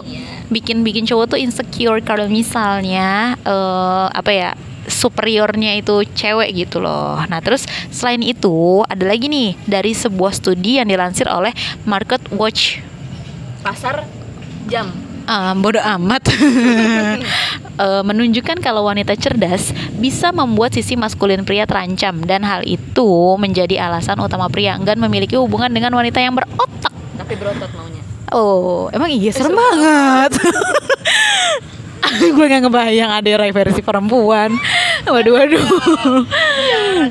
bikin-bikin 0.52 1.08
cowok 1.08 1.36
tuh 1.36 1.40
insecure 1.40 2.04
kalau 2.04 2.28
misalnya 2.28 3.40
eh, 3.42 4.08
apa 4.12 4.32
ya 4.32 4.50
superiornya 4.86 5.80
itu 5.80 6.04
cewek 6.14 6.68
gitu 6.68 6.84
loh. 6.84 7.18
Nah, 7.32 7.40
terus 7.40 7.64
selain 7.90 8.20
itu 8.20 8.84
ada 8.86 9.08
lagi 9.08 9.32
nih 9.32 9.56
dari 9.64 9.96
sebuah 9.96 10.36
studi 10.36 10.84
yang 10.84 10.90
dilansir 10.92 11.32
oleh 11.32 11.56
Market 11.88 12.22
Watch 12.36 12.84
Pasar 13.62 14.04
jam. 14.68 14.90
Ah, 15.30 15.54
bodoh 15.54 15.80
amat 15.80 16.26
Eh, 17.82 18.04
menunjukkan 18.06 18.62
kalau 18.62 18.86
wanita 18.86 19.18
cerdas 19.18 19.74
bisa 19.98 20.30
membuat 20.30 20.70
sisi 20.70 20.94
maskulin 20.94 21.42
pria 21.42 21.66
terancam 21.66 22.22
dan 22.30 22.46
hal 22.46 22.62
itu 22.62 23.34
menjadi 23.42 23.90
alasan 23.90 24.22
utama 24.22 24.54
pria 24.54 24.78
enggan 24.78 25.02
memiliki 25.02 25.34
hubungan 25.34 25.74
dengan 25.74 25.90
wanita 25.98 26.22
yang 26.22 26.38
berotak. 26.38 26.94
Tapi 27.18 27.34
berotot 27.34 27.74
maunya. 27.74 28.01
Oh, 28.32 28.88
emang 28.96 29.12
iya 29.12 29.36
serem 29.36 29.52
banget. 29.52 30.32
Gue 32.36 32.46
nggak 32.48 32.64
ngebayang 32.68 33.12
ada 33.12 33.30
Rai 33.36 33.52
versi 33.52 33.84
perempuan. 33.84 34.56
Waduh, 35.04 35.34
waduh. 35.36 35.68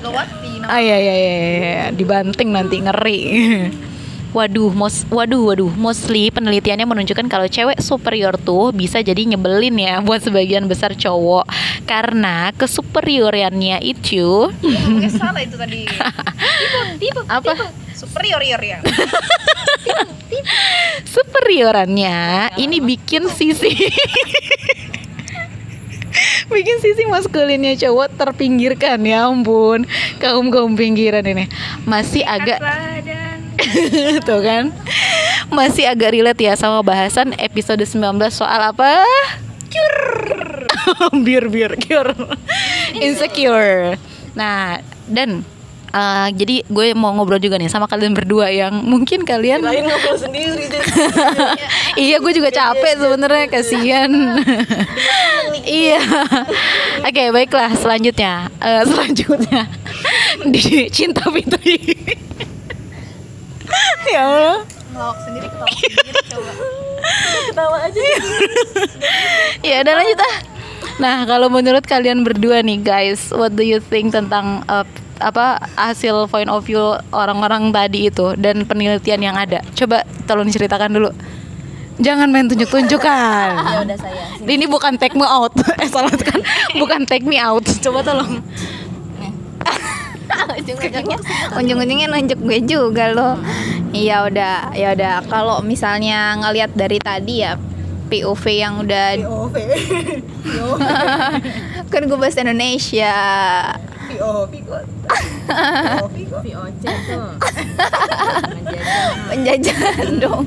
Gawati. 0.00 0.64
Ah 0.64 0.80
iya 0.80 0.96
iya 0.96 1.14
iya, 1.14 1.32
iya. 1.36 1.84
dibanting 1.92 2.56
nanti 2.56 2.80
ngeri. 2.80 3.20
Waduh, 4.30 4.70
mos, 4.70 5.02
waduh, 5.10 5.42
waduh, 5.50 5.72
mostly 5.74 6.30
penelitiannya 6.30 6.86
menunjukkan 6.86 7.26
kalau 7.26 7.50
cewek 7.50 7.82
superior 7.82 8.38
tuh 8.38 8.70
bisa 8.70 9.02
jadi 9.02 9.26
nyebelin 9.26 9.74
ya 9.74 9.98
buat 10.06 10.22
sebagian 10.22 10.70
besar 10.70 10.94
cowok. 10.94 11.50
Karena 11.82 12.54
kesuperioriannya 12.54 13.82
itu 13.82 14.54
Ngomongnya 14.62 15.10
salah 15.10 15.42
itu 15.42 15.58
tadi. 15.58 15.82
Tipe, 17.02 17.20
apa? 17.42 17.74
superior 18.00 18.60
ya. 18.62 18.78
Superiorannya 21.10 22.54
ini 22.56 22.78
bikin 22.78 23.26
sisi 23.28 23.74
bikin 26.50 26.76
sisi 26.82 27.02
maskulinnya 27.06 27.74
cowok 27.76 28.14
terpinggirkan 28.14 29.02
ya 29.02 29.26
ampun. 29.26 29.84
Kaum 30.22 30.54
kaum 30.54 30.78
pinggiran 30.78 31.26
ini. 31.26 31.50
Masih 31.84 32.22
agak 32.22 32.62
tuh 34.28 34.40
kan? 34.42 34.74
Masih 35.50 35.86
agak 35.88 36.14
relate 36.14 36.42
ya 36.46 36.54
sama 36.56 36.80
bahasan 36.80 37.34
episode 37.36 37.82
19 37.82 38.00
soal 38.30 38.60
apa? 38.72 39.04
Cur. 39.70 40.00
Bir 41.26 41.46
bir 41.52 41.76
cure. 41.78 42.14
Insecure. 42.98 44.00
Nah 44.34 44.80
dan 45.06 45.42
eh, 45.90 46.28
jadi 46.34 46.66
gue 46.66 46.86
mau 46.94 47.14
ngobrol 47.14 47.42
juga 47.42 47.58
nih 47.58 47.70
sama 47.70 47.86
kalian 47.86 48.14
berdua 48.14 48.50
yang 48.50 48.74
mungkin 48.82 49.26
kalian 49.26 49.62
Lain 49.62 49.86
ngobrol 49.86 50.18
sendiri 50.18 50.66
iya 52.06 52.16
gue 52.18 52.32
juga 52.34 52.50
capek 52.50 52.94
sebenarnya 52.98 53.46
kasihan. 53.50 54.10
Iya. 55.60 56.00
Oke 57.06 57.22
baiklah 57.30 57.70
selanjutnya. 57.78 58.48
Eh, 58.58 58.82
selanjutnya. 58.86 59.62
Di 60.46 60.88
cinta 60.90 61.28
fitri 61.30 61.78
ya 64.14 64.22
Allah 64.26 64.58
Ngelawak 64.90 65.18
sendiri, 65.22 65.46
ketawa 65.46 65.70
sendiri 65.70 66.20
coba. 66.26 66.52
Ketawa 67.50 67.76
aja. 67.86 68.00
ya 69.70 69.76
udah 69.86 69.94
lanjut 70.02 70.18
ah 70.18 70.36
nah 71.00 71.16
kalau 71.24 71.48
menurut 71.48 71.84
kalian 71.86 72.20
berdua 72.26 72.60
nih 72.60 72.80
guys 72.80 73.32
what 73.32 73.54
do 73.56 73.64
you 73.64 73.80
think 73.80 74.12
tentang 74.12 74.60
eh, 74.68 74.84
apa 75.20 75.60
hasil 75.76 76.28
point 76.28 76.48
of 76.48 76.64
view 76.64 76.96
orang-orang 77.12 77.72
tadi 77.72 78.08
itu 78.08 78.36
dan 78.36 78.64
penelitian 78.64 79.20
yang 79.20 79.36
ada 79.36 79.64
coba 79.76 80.04
tolong 80.28 80.48
diceritakan 80.48 80.92
dulu 80.92 81.10
Jangan 82.00 82.32
main 82.32 82.48
tunjuk-tunjukkan. 82.48 83.48
Ya 83.76 83.78
udah 83.84 83.98
saya. 84.00 84.24
Ini 84.40 84.64
bukan 84.66 84.96
take 84.96 85.12
me 85.12 85.28
out. 85.28 85.52
Eh 85.76 85.84
salah 85.84 86.08
kan? 86.16 86.40
Bukan 86.80 87.04
take 87.04 87.28
me 87.28 87.36
out. 87.36 87.68
Coba 87.84 88.00
tolong. 88.00 88.40
Ujung-ujungnya. 90.48 91.18
Ujung-ujungnya 91.58 92.06
nunjuk 92.08 92.40
gue 92.40 92.58
juga 92.64 93.12
lo 93.12 93.36
iya 93.90 94.24
udah 94.24 94.72
ya 94.76 94.94
udah. 94.94 95.26
Kalau 95.26 95.60
misalnya 95.60 96.38
ngelihat 96.40 96.72
dari 96.72 96.98
tadi 97.02 97.44
ya 97.44 97.58
POV 98.10 98.44
yang 98.50 98.82
udah 98.82 99.06
POV 99.22 99.54
kan 101.92 102.02
gue 102.06 102.18
bahasa 102.18 102.42
Indonesia. 102.42 103.14
VOC 104.10 104.52
tuh. 106.82 107.30
penjajahan 109.30 110.10
dong 110.18 110.42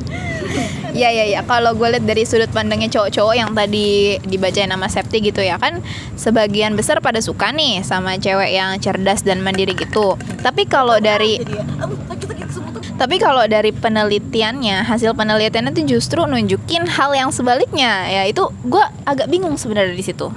ya 0.93 1.09
ya 1.09 1.25
ya 1.25 1.41
kalau 1.43 1.73
gue 1.73 1.87
lihat 1.97 2.05
dari 2.05 2.23
sudut 2.23 2.49
pandangnya 2.53 2.89
cowok-cowok 2.89 3.35
yang 3.35 3.51
tadi 3.51 4.17
dibacain 4.23 4.69
nama 4.69 4.85
Septi 4.85 5.19
gitu 5.25 5.41
ya 5.41 5.57
kan 5.57 5.81
sebagian 6.15 6.77
besar 6.77 7.01
pada 7.01 7.19
suka 7.19 7.49
nih 7.49 7.81
sama 7.81 8.15
cewek 8.21 8.53
yang 8.53 8.77
cerdas 8.77 9.25
dan 9.25 9.41
mandiri 9.41 9.73
gitu. 9.73 10.15
Tapi 10.45 10.69
kalau 10.69 11.01
dari 11.01 11.41
tapi 12.93 13.17
kalau 13.17 13.43
dari 13.49 13.73
penelitiannya 13.73 14.85
hasil 14.85 15.17
penelitiannya 15.17 15.73
itu 15.73 15.97
justru 15.97 16.23
nunjukin 16.23 16.85
hal 16.85 17.11
yang 17.17 17.33
sebaliknya. 17.33 18.05
Ya 18.07 18.23
itu 18.29 18.47
gue 18.63 18.83
agak 19.03 19.27
bingung 19.27 19.57
sebenarnya 19.57 19.97
di 19.97 20.05
situ 20.05 20.29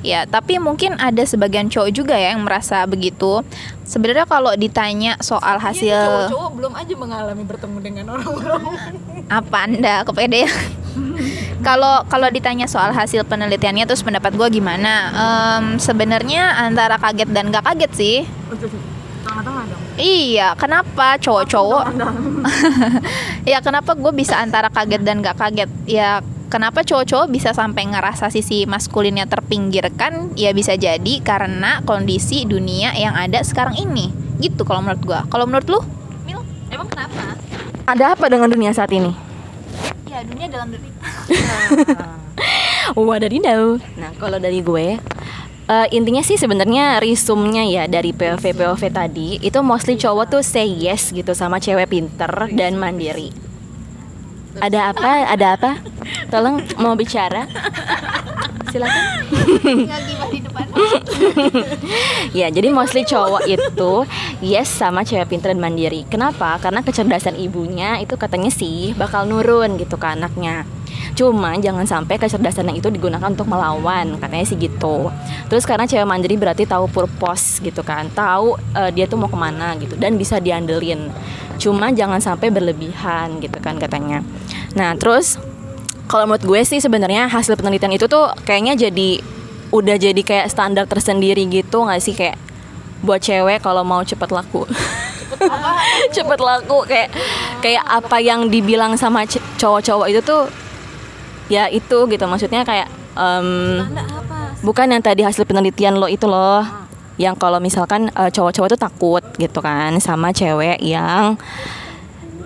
Ya, 0.00 0.24
tapi 0.24 0.56
mungkin 0.56 0.96
ada 0.96 1.20
sebagian 1.22 1.68
cowok 1.68 1.90
juga 1.92 2.16
ya 2.16 2.32
yang 2.32 2.40
merasa 2.44 2.88
begitu. 2.88 3.44
Sebenarnya 3.84 4.24
kalau 4.24 4.54
ditanya 4.54 5.18
soal 5.18 5.58
hasil 5.58 6.30
Cowok 6.30 6.50
belum 6.56 6.72
aja 6.78 6.94
mengalami 6.94 7.42
bertemu 7.42 7.78
dengan 7.82 8.04
orang-orang. 8.14 8.62
apa 9.30 9.56
anda 9.62 10.02
kepedean 10.02 10.50
kalau 11.66 12.02
kalau 12.06 12.26
ditanya 12.30 12.66
soal 12.66 12.90
hasil 12.90 13.22
penelitiannya 13.22 13.86
terus 13.86 14.02
pendapat 14.02 14.34
gue 14.34 14.48
gimana 14.58 14.94
Em, 15.10 15.64
sebenarnya 15.78 16.66
antara 16.66 16.98
kaget 16.98 17.30
dan 17.30 17.50
gak 17.50 17.62
kaget 17.62 17.92
sih 17.94 18.16
Iya, 20.00 20.56
kenapa 20.56 21.20
cowok-cowok? 21.20 21.84
ya 23.50 23.60
kenapa 23.60 23.92
gue 23.92 24.12
bisa 24.16 24.40
antara 24.40 24.72
kaget 24.72 25.04
dan 25.04 25.20
gak 25.20 25.36
kaget? 25.36 25.70
Ya 25.84 26.24
kenapa 26.50 26.82
cowok-cowok 26.82 27.30
bisa 27.30 27.54
sampai 27.54 27.86
ngerasa 27.86 28.28
sisi 28.28 28.66
maskulinnya 28.66 29.30
terpinggirkan? 29.30 30.34
Ya 30.34 30.50
bisa 30.50 30.74
jadi 30.74 31.22
karena 31.22 31.80
kondisi 31.86 32.42
dunia 32.44 32.90
yang 32.98 33.14
ada 33.14 33.38
sekarang 33.46 33.78
ini. 33.78 34.10
Gitu 34.42 34.66
kalau 34.66 34.82
menurut 34.82 35.02
gue. 35.06 35.20
Kalau 35.30 35.46
menurut 35.46 35.66
lu? 35.70 35.80
Mil, 36.26 36.42
emang 36.74 36.90
kenapa? 36.90 37.38
Ada 37.86 38.18
apa 38.18 38.26
dengan 38.26 38.50
dunia 38.50 38.74
saat 38.74 38.90
ini? 38.90 39.14
Ya 40.10 40.26
dunia 40.26 40.50
dalam 40.50 40.74
diri. 40.74 40.90
Wadadidaw. 42.98 43.78
Nah, 44.02 44.10
kalau 44.18 44.42
dari 44.42 44.58
gue 44.58 44.98
eh, 45.70 45.86
intinya 45.94 46.22
sih 46.26 46.34
sebenarnya 46.34 46.98
risumnya 46.98 47.62
ya 47.62 47.86
dari 47.86 48.10
POV 48.10 48.42
POV 48.42 48.82
tadi 48.90 49.38
itu 49.38 49.58
mostly 49.62 49.94
cowok 49.94 50.26
tuh 50.26 50.42
say 50.42 50.66
yes 50.66 51.14
gitu 51.14 51.30
sama 51.30 51.62
cewek 51.62 51.86
pinter 51.86 52.50
dan 52.50 52.74
mandiri. 52.74 53.49
Ada 54.58 54.90
apa? 54.90 55.10
Ada 55.30 55.46
apa? 55.54 55.70
Tolong 56.26 56.58
mau 56.82 56.98
bicara. 56.98 57.46
Silakan. 58.70 59.22
Ya, 62.30 62.46
jadi 62.50 62.70
mostly 62.70 63.02
cowok 63.02 63.42
itu 63.50 63.92
yes 64.38 64.70
sama 64.70 65.02
cewek 65.02 65.30
pinter 65.30 65.50
dan 65.50 65.58
mandiri. 65.58 66.06
Kenapa? 66.06 66.58
Karena 66.62 66.82
kecerdasan 66.82 67.34
ibunya 67.38 67.98
itu 67.98 68.14
katanya 68.14 68.50
sih 68.50 68.94
bakal 68.94 69.26
nurun 69.26 69.74
gitu 69.78 69.98
ke 69.98 70.06
anaknya. 70.06 70.66
Cuma 71.18 71.56
jangan 71.58 71.84
sampai 71.84 72.16
kecerdasan 72.16 72.70
yang 72.72 72.78
itu 72.78 72.88
digunakan 72.88 73.26
untuk 73.26 73.46
melawan, 73.46 74.16
katanya 74.18 74.44
sih 74.46 74.56
gitu. 74.56 75.10
Terus 75.50 75.64
karena 75.64 75.84
cewek 75.84 76.06
mandiri 76.06 76.36
berarti 76.38 76.64
tahu 76.64 76.88
purpose 76.90 77.60
gitu 77.60 77.80
kan, 77.84 78.08
tahu 78.12 78.56
eh, 78.74 78.90
dia 78.94 79.04
tuh 79.10 79.20
mau 79.20 79.28
ke 79.30 79.38
mana 79.38 79.76
gitu 79.78 79.94
dan 79.96 80.16
bisa 80.16 80.38
diandelin. 80.38 81.10
Cuma 81.60 81.92
jangan 81.92 82.18
sampai 82.18 82.48
berlebihan 82.48 83.42
gitu 83.44 83.58
kan 83.60 83.76
katanya. 83.76 84.24
Nah 84.74 84.96
terus 84.96 85.36
kalau 86.10 86.26
menurut 86.26 86.42
gue 86.42 86.60
sih 86.66 86.82
sebenarnya 86.82 87.30
hasil 87.30 87.54
penelitian 87.54 87.94
itu 87.94 88.10
tuh 88.10 88.34
kayaknya 88.42 88.74
jadi 88.74 89.22
udah 89.70 89.96
jadi 89.96 90.22
kayak 90.26 90.50
standar 90.50 90.84
tersendiri 90.90 91.46
gitu 91.46 91.86
nggak 91.86 92.02
sih 92.02 92.14
kayak 92.18 92.34
buat 93.06 93.22
cewek 93.22 93.62
kalau 93.62 93.86
mau 93.86 94.02
cepet 94.02 94.28
laku 94.34 94.66
cepet 96.14 96.40
laku 96.42 96.82
kayak 96.84 97.14
kayak 97.62 97.84
apa 97.86 98.18
yang 98.18 98.50
dibilang 98.50 98.98
sama 98.98 99.22
cowok-cowok 99.56 100.06
itu 100.10 100.20
tuh 100.26 100.50
ya 101.50 101.66
itu 101.66 102.06
gitu 102.06 102.24
maksudnya 102.30 102.62
kayak 102.62 102.86
em, 103.18 103.82
bukan 104.62 104.86
yang 104.86 105.02
tadi 105.02 105.26
hasil 105.26 105.42
penelitian 105.44 105.98
lo 105.98 106.06
itu 106.06 106.30
loh 106.30 106.62
yang 107.20 107.36
kalau 107.36 107.60
misalkan 107.60 108.08
eh, 108.08 108.30
cowok-cowok 108.32 108.68
itu 108.70 108.78
takut 108.80 109.24
gitu 109.36 109.58
kan 109.60 109.98
sama 110.00 110.32
cewek 110.32 110.80
yang 110.80 111.36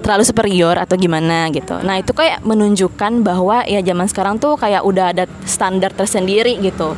terlalu 0.04 0.24
superior 0.28 0.76
atau 0.76 1.00
gimana 1.00 1.48
gitu. 1.48 1.80
Nah 1.80 1.96
itu 1.96 2.12
kayak 2.12 2.44
menunjukkan 2.44 3.24
bahwa 3.24 3.64
ya 3.64 3.80
zaman 3.80 4.04
sekarang 4.04 4.36
tuh 4.36 4.60
kayak 4.60 4.84
udah 4.84 5.16
ada 5.16 5.24
standar 5.48 5.96
tersendiri 5.96 6.60
gitu. 6.60 6.92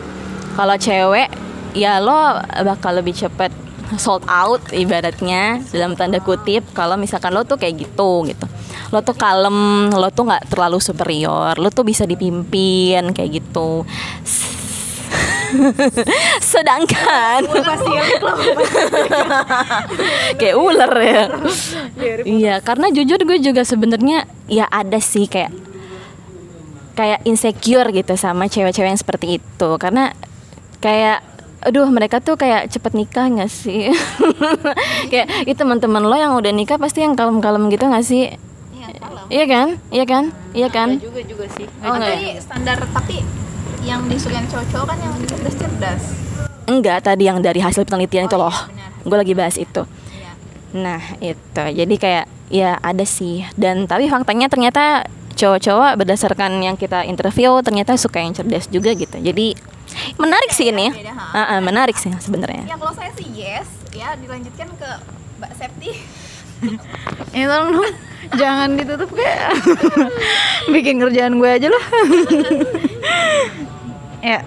Kalau 0.58 0.74
cewek 0.74 1.30
ya 1.78 2.02
lo 2.02 2.42
bakal 2.66 2.98
lebih 2.98 3.14
cepet 3.14 3.65
sold 3.94 4.26
out 4.26 4.58
ibaratnya 4.74 5.62
dalam 5.70 5.94
tanda 5.94 6.18
kutip 6.18 6.66
kalau 6.74 6.98
misalkan 6.98 7.30
lo 7.30 7.46
tuh 7.46 7.54
kayak 7.54 7.86
gitu 7.86 8.26
gitu. 8.26 8.46
Lo 8.90 9.02
tuh 9.02 9.14
kalem, 9.14 9.90
lo 9.94 10.10
tuh 10.10 10.26
nggak 10.26 10.50
terlalu 10.50 10.82
superior, 10.82 11.54
lo 11.58 11.70
tuh 11.70 11.86
bisa 11.86 12.02
dipimpin 12.02 13.14
kayak 13.14 13.42
gitu. 13.42 13.86
Sedangkan 16.52 17.46
kayak 20.38 20.56
ular 20.58 20.92
ya. 20.98 21.22
Iya, 22.26 22.54
karena 22.66 22.90
jujur 22.90 23.22
gue 23.22 23.38
juga 23.38 23.62
sebenarnya 23.62 24.26
ya 24.50 24.66
ada 24.66 24.98
sih 24.98 25.30
kayak 25.30 25.54
kayak 26.96 27.20
insecure 27.28 27.92
gitu 27.92 28.16
sama 28.16 28.48
cewek-cewek 28.48 28.88
yang 28.88 28.98
seperti 28.98 29.38
itu 29.38 29.70
karena 29.76 30.16
kayak 30.80 31.35
aduh 31.66 31.90
mereka 31.90 32.22
tuh 32.22 32.38
kayak 32.38 32.70
cepet 32.70 32.94
nikah 32.94 33.26
nggak 33.26 33.50
sih? 33.50 33.90
Kayak 35.10 35.50
itu 35.50 35.58
teman-teman 35.58 36.06
lo 36.06 36.14
yang 36.14 36.38
udah 36.38 36.54
nikah 36.54 36.78
pasti 36.78 37.02
yang 37.02 37.18
kalem-kalem 37.18 37.66
gitu 37.74 37.90
nggak 37.90 38.06
sih? 38.06 38.38
Iya 39.26 39.44
kan? 39.50 39.68
Iya 39.90 40.04
kan? 40.06 40.24
Iya 40.54 40.68
kan? 40.70 40.88
Juga 41.02 41.20
juga 41.26 41.44
sih. 41.58 41.66
Oh, 41.82 41.98
enggak 41.98 42.14
ya? 42.14 42.14
tapi 42.14 42.38
standar 42.38 42.78
tapi 42.94 43.16
yang 43.82 44.06
disukain 44.06 44.46
cowok-cowok 44.46 44.86
kan 44.86 44.98
yang 45.02 45.14
cerdas-cerdas. 45.26 46.02
enggak 46.66 46.98
tadi 47.02 47.30
yang 47.30 47.38
dari 47.38 47.62
hasil 47.62 47.86
penelitian 47.86 48.26
itu 48.26 48.34
loh. 48.38 48.50
benar. 48.50 48.90
gue 49.06 49.16
lagi 49.22 49.34
bahas 49.38 49.56
itu. 49.58 49.82
Iya. 49.86 50.30
Nah 50.74 51.02
itu. 51.18 51.62
Jadi 51.62 51.94
kayak 51.98 52.26
ya 52.50 52.78
ada 52.78 53.02
sih. 53.02 53.42
Dan 53.58 53.90
tapi 53.90 54.06
faktanya 54.06 54.46
ternyata 54.46 55.06
cowok-cowok 55.34 55.98
berdasarkan 55.98 56.62
yang 56.62 56.78
kita 56.78 57.02
interview 57.06 57.58
ternyata 57.62 57.98
suka 57.98 58.22
yang 58.22 58.34
cerdas 58.34 58.66
juga 58.70 58.94
gitu. 58.94 59.18
Jadi 59.18 59.54
menarik 60.16 60.50
sih 60.52 60.68
ini 60.68 60.90
beda, 60.92 61.12
ha? 61.14 61.26
Ah, 61.32 61.40
ah, 61.56 61.60
menarik 61.62 61.96
sih 61.96 62.10
sebenarnya 62.18 62.66
Ya 62.66 62.76
kalau 62.76 62.92
saya 62.92 63.10
sih 63.14 63.28
yes, 63.32 63.68
ya 63.94 64.14
dilanjutkan 64.18 64.68
ke 64.76 64.90
Mbak 65.36 65.52
Septi. 65.56 65.92
Eh 67.36 67.44
tolong 67.50 67.70
dong, 67.76 67.92
jangan 68.40 68.68
ditutup 68.80 69.12
kayak 69.12 69.52
bikin 70.72 70.96
kerjaan 70.96 71.36
gue 71.36 71.50
aja 71.50 71.68
loh. 71.68 71.84
ya. 74.32 74.40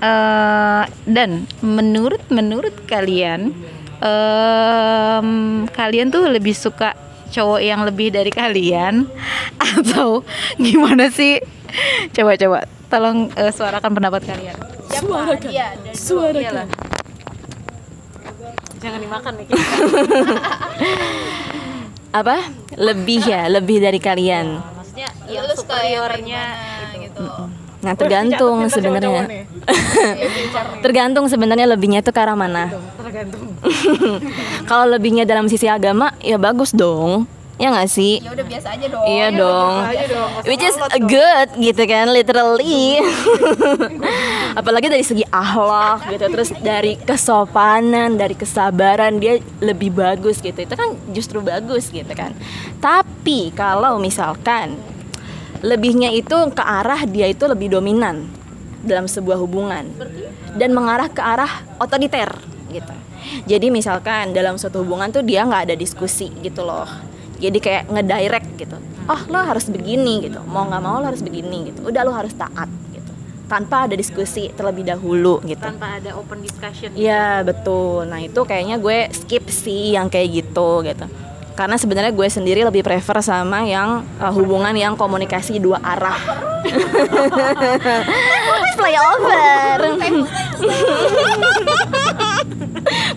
eh, 0.00 0.82
dan 1.04 1.44
menurut 1.60 2.24
menurut 2.32 2.72
kalian, 2.88 3.52
em, 4.00 5.28
kalian 5.68 6.08
tuh 6.08 6.24
lebih 6.28 6.56
suka 6.56 6.96
cowok 7.28 7.60
yang 7.60 7.84
lebih 7.84 8.08
dari 8.14 8.32
kalian 8.32 9.04
atau 9.60 10.24
gimana 10.56 11.12
sih? 11.12 11.42
Coba 12.14 12.38
coba, 12.38 12.64
tolong 12.94 13.18
eh, 13.34 13.50
suarakan 13.50 13.90
pendapat 13.90 14.22
kalian. 14.22 14.54
Siapa? 14.86 15.18
Dia 15.42 15.74
dari 15.90 16.46
Iyalah. 16.46 16.66
Jangan 18.78 19.00
dimakan 19.02 19.32
nih. 19.40 19.46
apa? 22.20 22.36
Lebih 22.78 23.20
ya 23.26 23.50
lebih 23.50 23.82
dari 23.82 23.98
kalian. 23.98 24.62
Maksudnya 24.78 25.08
yang 25.26 25.50
superiornya 25.58 26.42
gitu. 27.02 27.26
nah 27.84 27.92
tergantung 27.98 28.64
sebenarnya. 28.70 29.44
tergantung 30.84 31.28
sebenarnya 31.28 31.68
lebihnya 31.68 32.00
itu 32.00 32.14
ke 32.14 32.20
arah 32.22 32.38
mana. 32.38 32.70
Kalau 34.70 34.86
lebihnya 34.88 35.26
dalam 35.26 35.50
sisi 35.50 35.66
agama 35.66 36.14
ya 36.22 36.38
bagus 36.38 36.70
dong 36.70 37.26
ya 37.54 37.70
nggak 37.70 37.86
sih 37.86 38.18
Ya 38.18 38.34
udah 38.34 38.46
biasa 38.46 38.68
aja 38.74 38.86
dong. 38.90 39.04
Iya 39.06 39.26
dong. 39.30 39.76
Which 40.48 40.64
is 40.64 40.76
good 41.06 41.48
gitu 41.58 41.82
kan 41.86 42.10
literally. 42.10 42.98
Apalagi 44.58 44.90
dari 44.90 45.04
segi 45.06 45.24
akhlak 45.28 46.10
gitu 46.14 46.26
terus 46.30 46.50
dari 46.62 46.98
kesopanan, 46.98 48.18
dari 48.18 48.34
kesabaran 48.34 49.22
dia 49.22 49.38
lebih 49.62 49.94
bagus 49.94 50.42
gitu. 50.42 50.56
Itu 50.56 50.74
kan 50.74 50.98
justru 51.14 51.38
bagus 51.42 51.90
gitu 51.94 52.10
kan. 52.10 52.34
Tapi 52.82 53.54
kalau 53.54 54.02
misalkan 54.02 54.74
lebihnya 55.64 56.12
itu 56.12 56.36
ke 56.52 56.60
arah 56.60 57.08
dia 57.08 57.24
itu 57.30 57.48
lebih 57.48 57.72
dominan 57.72 58.28
dalam 58.84 59.08
sebuah 59.08 59.40
hubungan 59.40 59.88
dan 60.60 60.70
mengarah 60.76 61.08
ke 61.08 61.24
arah 61.24 61.64
otoriter 61.80 62.28
gitu 62.68 62.94
jadi 63.48 63.72
misalkan 63.72 64.36
dalam 64.36 64.60
suatu 64.60 64.84
hubungan 64.84 65.08
tuh 65.08 65.24
dia 65.24 65.48
nggak 65.48 65.72
ada 65.72 65.76
diskusi 65.76 66.28
gitu 66.44 66.62
loh 66.68 66.84
jadi 67.44 67.58
kayak 67.60 67.82
ngedirect 67.92 68.48
gitu. 68.56 68.76
Oh 69.04 69.20
lo 69.28 69.38
harus 69.44 69.68
begini 69.68 70.24
gitu. 70.24 70.40
Mau 70.48 70.64
nggak 70.64 70.82
mau 70.82 70.96
lo 71.00 71.06
harus 71.12 71.20
begini 71.20 71.68
gitu. 71.72 71.84
Udah 71.84 72.02
lo 72.02 72.12
harus 72.16 72.32
taat 72.32 72.68
gitu. 72.92 73.12
Tanpa 73.44 73.84
ada 73.84 73.94
diskusi 73.94 74.48
terlebih 74.56 74.88
dahulu 74.88 75.44
gitu. 75.44 75.60
Tanpa 75.60 76.00
ada 76.00 76.16
open 76.16 76.40
discussion 76.40 76.96
Iya 76.96 77.44
betul. 77.44 78.08
Nah 78.08 78.24
itu 78.24 78.40
kayaknya 78.48 78.80
gue 78.80 79.12
skip 79.12 79.44
sih 79.52 79.92
yang 79.92 80.08
kayak 80.08 80.44
gitu 80.44 80.80
gitu. 80.88 81.04
Karena 81.54 81.78
sebenarnya 81.78 82.10
gue 82.10 82.26
sendiri 82.26 82.66
lebih 82.66 82.82
prefer 82.82 83.22
sama 83.22 83.62
yang 83.62 84.02
uh, 84.18 84.32
hubungan 84.34 84.74
yang 84.74 84.98
komunikasi 84.98 85.62
dua 85.62 85.78
arah. 85.78 86.18
Play 88.78 88.98
over. 88.98 89.78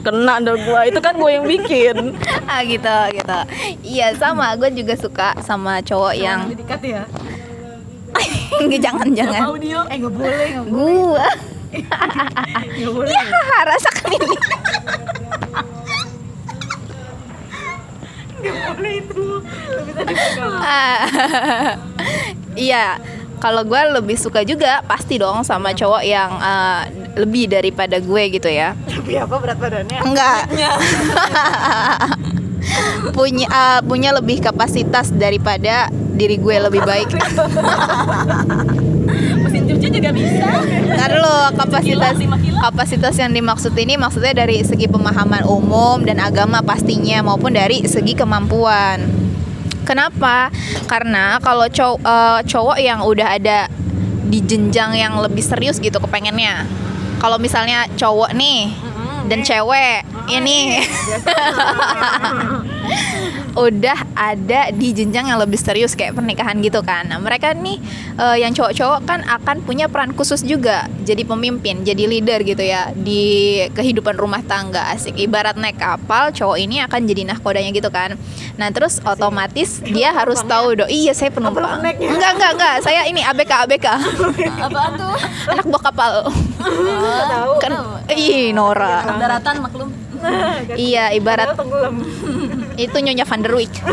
Kena 0.06 0.38
dong 0.40 0.62
gue 0.62 0.82
itu 0.94 1.00
kan 1.02 1.18
gue 1.18 1.32
yang 1.34 1.50
bikin. 1.50 2.14
ah 2.46 2.62
gitu 2.62 2.98
gitu. 3.18 3.40
Iya 3.82 4.14
sama. 4.14 4.54
Gue 4.54 4.70
juga 4.70 4.94
suka 4.94 5.34
sama 5.42 5.82
cowok 5.82 6.14
yang 6.14 6.54
dekat 6.54 6.82
ya. 6.86 7.04
Nggak, 8.62 8.82
jangan 8.86 9.10
jangan. 9.18 9.42
audio. 9.50 9.82
Eh 9.90 9.98
nggak 9.98 10.14
boleh 10.14 10.48
nggak 10.54 10.68
boleh. 10.70 11.34
Ya 13.12 13.60
rasakan 13.66 14.14
ini 14.14 14.38
boleh 18.52 18.94
itu. 19.04 19.26
Iya 22.58 22.98
kalau 23.38 23.62
gue 23.62 23.82
lebih 23.94 24.18
suka 24.18 24.42
juga 24.42 24.82
pasti 24.90 25.22
dong 25.22 25.46
sama 25.46 25.70
cowok 25.74 26.02
yang 26.02 26.32
eh, 26.42 26.82
lebih 27.22 27.46
daripada 27.50 28.02
gue 28.02 28.24
gitu 28.34 28.50
ya. 28.50 28.74
Tapi 28.90 29.14
apa 29.18 29.36
berat 29.38 29.58
badannya? 29.62 30.00
Enggak. 30.02 30.42
Punya 33.14 33.48
eh, 33.48 33.80
punya 33.86 34.12
lebih 34.12 34.42
kapasitas 34.42 35.14
daripada 35.14 35.88
diri 36.18 36.42
gue 36.42 36.56
lebih 36.58 36.82
baik 36.82 37.14
Cuci 39.88 40.04
juga 40.04 40.12
bisa. 40.12 40.44
Ntar 41.00 41.10
dulu 41.16 41.36
kapasitas 41.56 42.20
kapasitas 42.60 43.16
yang 43.16 43.32
dimaksud 43.32 43.72
ini 43.80 43.96
maksudnya 43.96 44.36
dari 44.36 44.60
segi 44.60 44.92
pemahaman 44.92 45.48
umum 45.48 46.04
dan 46.04 46.20
agama 46.20 46.60
pastinya 46.60 47.24
maupun 47.24 47.56
dari 47.56 47.88
segi 47.88 48.12
kemampuan. 48.12 49.08
Kenapa? 49.88 50.52
Karena 50.92 51.40
kalau 51.40 51.72
cow- 51.72 52.04
eh, 52.04 52.44
cowok 52.44 52.78
yang 52.84 53.00
udah 53.00 53.40
ada 53.40 53.72
di 54.28 54.44
jenjang 54.44 54.92
yang 55.00 55.24
lebih 55.24 55.40
serius 55.40 55.80
gitu 55.80 56.04
kepengennya. 56.04 56.68
Kalau 57.24 57.40
misalnya 57.40 57.88
cowok 57.96 58.36
nih 58.36 58.76
dan 59.32 59.40
cewek 59.40 60.04
ini 60.28 60.84
udah 63.58 64.14
ada 64.14 64.70
di 64.70 64.94
jenjang 64.94 65.34
yang 65.34 65.42
lebih 65.42 65.58
serius 65.58 65.98
kayak 65.98 66.14
pernikahan 66.14 66.62
gitu 66.62 66.86
kan. 66.86 67.10
Nah, 67.10 67.18
mereka 67.18 67.58
nih 67.58 67.82
eh, 68.22 68.38
yang 68.46 68.54
cowok-cowok 68.54 69.00
kan 69.10 69.26
akan 69.26 69.66
punya 69.66 69.90
peran 69.90 70.14
khusus 70.14 70.46
juga 70.46 70.86
jadi 71.02 71.26
pemimpin, 71.26 71.82
jadi 71.82 72.06
leader 72.06 72.46
gitu 72.46 72.62
ya 72.62 72.94
di 72.94 73.58
kehidupan 73.74 74.14
rumah 74.14 74.46
tangga 74.46 74.94
asik. 74.94 75.18
Ibarat 75.18 75.58
naik 75.58 75.82
kapal, 75.82 76.30
cowok 76.30 76.62
ini 76.62 76.86
akan 76.86 77.02
jadi 77.10 77.34
nahkodanya 77.34 77.74
gitu 77.74 77.90
kan. 77.90 78.14
Nah, 78.62 78.70
terus 78.70 79.02
otomatis 79.02 79.82
dia 79.82 80.14
harus 80.14 80.38
tahu 80.46 80.78
dong. 80.78 80.90
Iya, 80.90 81.18
saya 81.18 81.34
penumpang. 81.34 81.82
Enggak, 81.82 82.32
enggak, 82.38 82.52
enggak. 82.54 82.76
Saya 82.86 83.10
ini 83.10 83.26
ABK 83.26 83.52
ABK. 83.66 83.88
Apaan 84.70 84.92
tuh? 84.94 85.16
Anak 85.50 85.66
buah 85.66 85.84
kapal. 85.90 86.14
kan 87.58 87.74
ih 88.14 88.54
Nora. 88.54 89.18
Daratan 89.18 89.66
maklum. 89.66 90.07
Iya, 90.88 91.14
ibarat 91.16 91.58
itu 92.86 92.98
Nyonya 92.98 93.26
Van 93.26 93.42
der 93.42 93.54
Wijk. 93.54 93.74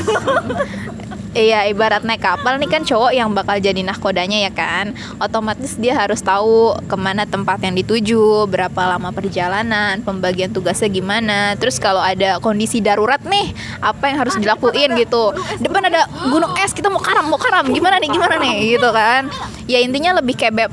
Iya, 1.34 1.66
ibarat 1.66 2.06
naik 2.06 2.22
kapal 2.22 2.62
nih 2.62 2.70
kan 2.70 2.86
cowok 2.86 3.10
yang 3.10 3.34
bakal 3.34 3.58
jadi 3.58 3.82
nahkodanya 3.82 4.46
ya 4.46 4.54
kan. 4.54 4.94
Otomatis 5.18 5.74
dia 5.74 5.90
harus 5.98 6.22
tahu 6.22 6.78
ke 6.86 6.94
mana 6.94 7.26
tempat 7.26 7.58
yang 7.58 7.74
dituju, 7.74 8.46
berapa 8.46 8.94
lama 8.94 9.10
perjalanan, 9.10 9.98
pembagian 10.06 10.54
tugasnya 10.54 10.86
gimana. 10.86 11.58
Terus 11.58 11.82
kalau 11.82 11.98
ada 11.98 12.38
kondisi 12.38 12.78
darurat 12.78 13.18
nih, 13.26 13.50
apa 13.82 14.14
yang 14.14 14.22
harus 14.22 14.38
dilakuin 14.38 14.94
gitu. 14.94 15.34
Depan 15.58 15.90
ada 15.90 16.06
gunung 16.30 16.54
es, 16.62 16.70
kita 16.70 16.86
mau 16.86 17.02
karam, 17.02 17.26
mau 17.26 17.42
karam, 17.42 17.66
gimana 17.66 17.98
nih, 17.98 18.14
gimana 18.14 18.38
nih, 18.38 18.78
gitu 18.78 18.94
kan. 18.94 19.26
Ya 19.66 19.82
intinya 19.82 20.14
lebih 20.22 20.38
kayak 20.38 20.54
beb 20.54 20.70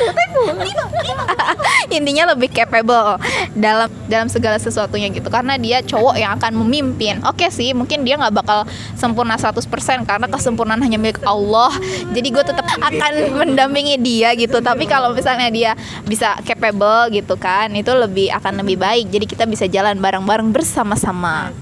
intinya 1.96 2.32
lebih 2.32 2.48
capable 2.52 3.18
dalam 3.54 3.90
dalam 4.06 4.28
segala 4.30 4.56
sesuatunya 4.56 5.10
gitu. 5.12 5.28
Karena 5.28 5.58
dia 5.58 5.82
cowok 5.84 6.16
yang 6.16 6.36
akan 6.38 6.52
memimpin. 6.64 7.20
Oke 7.26 7.48
sih 7.52 7.72
mungkin 7.76 8.02
dia 8.06 8.16
nggak 8.16 8.34
bakal 8.34 8.64
sempurna 8.94 9.36
100% 9.36 9.60
karena 10.06 10.26
kesempurnaan 10.30 10.80
hanya 10.82 10.98
milik 11.00 11.20
Allah. 11.26 11.72
Jadi 12.14 12.28
gue 12.30 12.44
tetap 12.44 12.66
akan 12.66 13.12
mendampingi 13.36 13.96
dia 14.00 14.32
gitu. 14.36 14.62
Tapi 14.62 14.86
kalau 14.86 15.12
misalnya 15.12 15.48
dia 15.50 15.72
bisa 16.06 16.38
capable 16.46 17.10
gitu 17.14 17.34
kan 17.36 17.70
itu 17.74 17.90
lebih 17.92 18.32
akan 18.34 18.62
lebih 18.64 18.76
baik. 18.80 19.06
Jadi 19.10 19.24
kita 19.26 19.44
bisa 19.46 19.64
jalan 19.66 19.98
bareng-bareng 19.98 20.50
bersama-sama. 20.54 21.52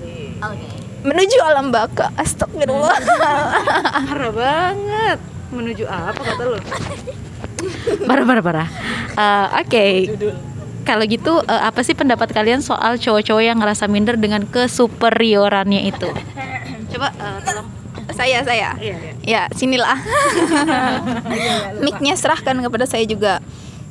Menuju 1.06 1.38
alam 1.46 1.70
baka. 1.70 2.10
Astagfirullah. 2.18 2.98
Parah 4.10 4.32
banget. 4.34 5.18
Menuju 5.48 5.88
apa 5.88 6.20
kata 6.20 6.42
lo 6.44 6.58
parah 8.08 8.24
parah 8.24 8.42
parah. 8.44 8.68
Eh, 9.18 9.46
oke. 9.64 9.86
Kalau 10.86 11.04
gitu 11.04 11.32
eh, 11.44 11.62
apa 11.62 11.80
sih 11.84 11.92
pendapat 11.92 12.32
kalian 12.32 12.64
soal 12.64 12.96
cowok-cowok 12.96 13.44
yang 13.44 13.58
ngerasa 13.60 13.90
minder 13.90 14.16
dengan 14.16 14.46
kesuperiorannya 14.46 15.90
itu? 15.90 16.08
Coba 16.94 17.12
eh, 17.12 17.38
tolong. 17.44 17.68
Saya 18.14 18.40
saya. 18.42 18.74
Iya, 18.80 18.96
iya. 18.98 19.12
ya 19.22 19.42
sinilah. 19.52 19.98
Mic-nya 21.84 22.14
serahkan 22.16 22.56
kepada 22.58 22.88
saya 22.88 23.04
juga. 23.04 23.44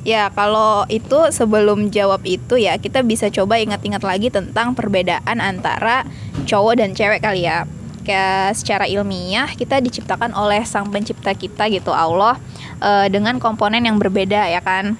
Ya 0.06 0.30
kalau 0.32 0.88
itu 0.88 1.28
sebelum 1.34 1.92
jawab 1.92 2.24
itu 2.24 2.56
ya 2.56 2.80
kita 2.80 3.04
bisa 3.04 3.28
coba 3.28 3.60
ingat-ingat 3.60 4.00
lagi 4.00 4.32
tentang 4.32 4.72
perbedaan 4.72 5.38
antara 5.42 6.06
cowok 6.48 6.80
dan 6.80 6.96
cewek 6.96 7.20
kali 7.20 7.44
ya 7.44 7.68
kayak 8.08 8.56
secara 8.56 8.88
ilmiah 8.88 9.52
kita 9.52 9.76
diciptakan 9.84 10.32
oleh 10.32 10.64
sang 10.64 10.88
pencipta 10.88 11.36
kita 11.36 11.68
gitu 11.68 11.92
Allah 11.92 12.40
eh, 12.80 13.12
dengan 13.12 13.36
komponen 13.36 13.84
yang 13.84 14.00
berbeda 14.00 14.48
ya 14.48 14.64
kan? 14.64 14.96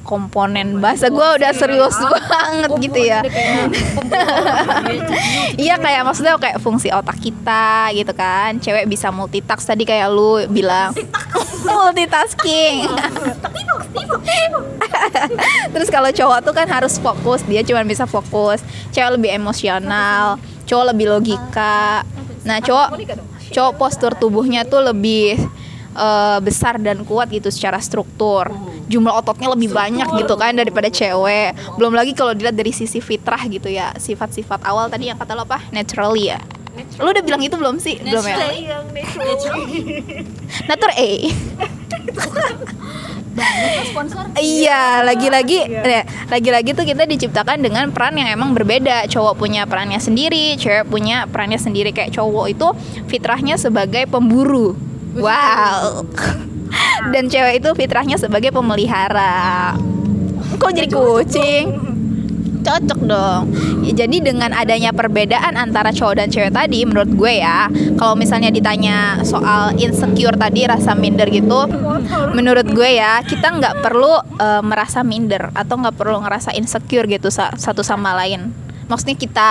Komponen 0.00 0.80
bahasa 0.80 1.12
gue 1.12 1.28
udah 1.36 1.52
serius 1.52 1.92
banget 1.98 2.70
gitu 2.78 3.00
ya. 3.02 3.20
Iya 5.60 5.76
kayak 5.76 6.02
maksudnya 6.06 6.40
kayak 6.40 6.62
fungsi 6.62 6.88
otak 6.88 7.20
kita 7.20 7.92
gitu 7.92 8.10
kan. 8.16 8.56
Cewek 8.62 8.88
bisa 8.88 9.12
multitask 9.12 9.66
tadi 9.66 9.84
kayak 9.84 10.08
lu 10.08 10.40
bilang. 10.48 10.96
Multitasking. 11.68 12.88
Terus 15.70 15.88
kalau 15.92 16.10
cowok 16.10 16.38
tuh 16.42 16.54
kan 16.56 16.66
harus 16.66 16.96
fokus 16.96 17.44
Dia 17.44 17.60
cuma 17.60 17.84
bisa 17.84 18.08
fokus. 18.08 18.64
Cewek 18.90 19.20
lebih 19.20 19.30
emosional 19.36 20.40
Cowok 20.70 20.94
lebih 20.94 21.10
logika 21.10 22.06
Nah 22.44 22.58
cowok 22.62 22.88
Cowok 23.50 23.72
postur 23.76 24.12
tubuhnya 24.14 24.62
tuh 24.62 24.80
lebih 24.80 25.34
eh, 25.96 26.38
besar 26.40 26.78
dan 26.78 27.02
kuat 27.02 27.30
gitu 27.34 27.50
secara 27.50 27.82
struktur. 27.82 28.46
Jumlah 28.90 29.22
ototnya 29.22 29.50
lebih 29.50 29.70
banyak 29.70 30.06
gitu 30.22 30.34
kan 30.38 30.54
daripada 30.54 30.86
cewek. 30.90 31.54
Belum 31.78 31.94
lagi 31.94 32.14
kalau 32.14 32.34
dilihat 32.34 32.54
dari 32.54 32.70
sisi 32.70 33.02
fitrah 33.02 33.42
gitu 33.50 33.70
ya 33.70 33.94
sifat-sifat 33.98 34.62
awal 34.66 34.90
tadi 34.90 35.10
yang 35.10 35.18
kata 35.18 35.34
lo 35.34 35.42
apa? 35.46 35.62
Naturally 35.74 36.30
ya? 36.30 36.38
Lo 37.02 37.10
udah 37.10 37.22
bilang 37.22 37.42
itu 37.42 37.54
belum 37.58 37.82
sih? 37.82 37.98
Belum 37.98 38.22
ya? 38.22 38.36
Nature 40.70 40.94
A 40.94 41.10
Iya, 44.40 45.06
lagi-lagi 45.06 45.58
ya, 45.70 46.02
lagi-lagi 46.26 46.74
tuh 46.74 46.82
kita 46.82 47.06
diciptakan 47.06 47.62
dengan 47.62 47.94
peran 47.94 48.18
yang 48.18 48.30
emang 48.30 48.56
berbeda. 48.56 49.06
Cowok 49.06 49.38
punya 49.38 49.64
perannya 49.70 50.02
sendiri, 50.02 50.58
cewek 50.58 50.90
punya 50.90 51.30
perannya 51.30 51.60
sendiri. 51.60 51.94
Kayak 51.94 52.18
cowok 52.18 52.46
itu 52.50 52.66
fitrahnya 53.06 53.54
sebagai 53.54 54.06
pemburu. 54.10 54.74
Wow. 55.14 56.06
Dan 57.12 57.30
cewek 57.30 57.62
itu 57.62 57.70
fitrahnya 57.74 58.16
sebagai 58.18 58.50
pemelihara. 58.50 59.74
Kok 60.58 60.72
jadi 60.74 60.88
kucing? 60.90 61.64
Cocok 62.60 63.00
dong. 63.08 63.42
Ya, 63.80 64.04
jadi 64.04 64.16
dengan 64.20 64.52
adanya 64.52 64.92
perbedaan 64.92 65.56
antara 65.56 65.90
cowok 65.90 66.14
dan 66.20 66.28
cewek 66.28 66.52
tadi, 66.52 66.84
menurut 66.84 67.10
gue 67.10 67.40
ya, 67.40 67.66
kalau 67.96 68.14
misalnya 68.14 68.52
ditanya 68.52 69.20
soal 69.24 69.72
insecure 69.80 70.36
tadi, 70.36 70.68
rasa 70.68 70.92
minder 70.92 71.26
gitu, 71.32 71.64
menurut 72.36 72.68
gue 72.68 73.00
ya, 73.00 73.24
kita 73.24 73.48
nggak 73.48 73.80
perlu 73.80 74.20
eh, 74.36 74.62
merasa 74.62 75.00
minder 75.00 75.48
atau 75.56 75.80
nggak 75.80 75.96
perlu 75.96 76.20
ngerasa 76.20 76.52
insecure 76.52 77.08
gitu 77.08 77.32
sa- 77.32 77.56
satu 77.56 77.80
sama 77.80 78.12
lain. 78.12 78.52
Maksudnya 78.90 79.16
kita 79.16 79.50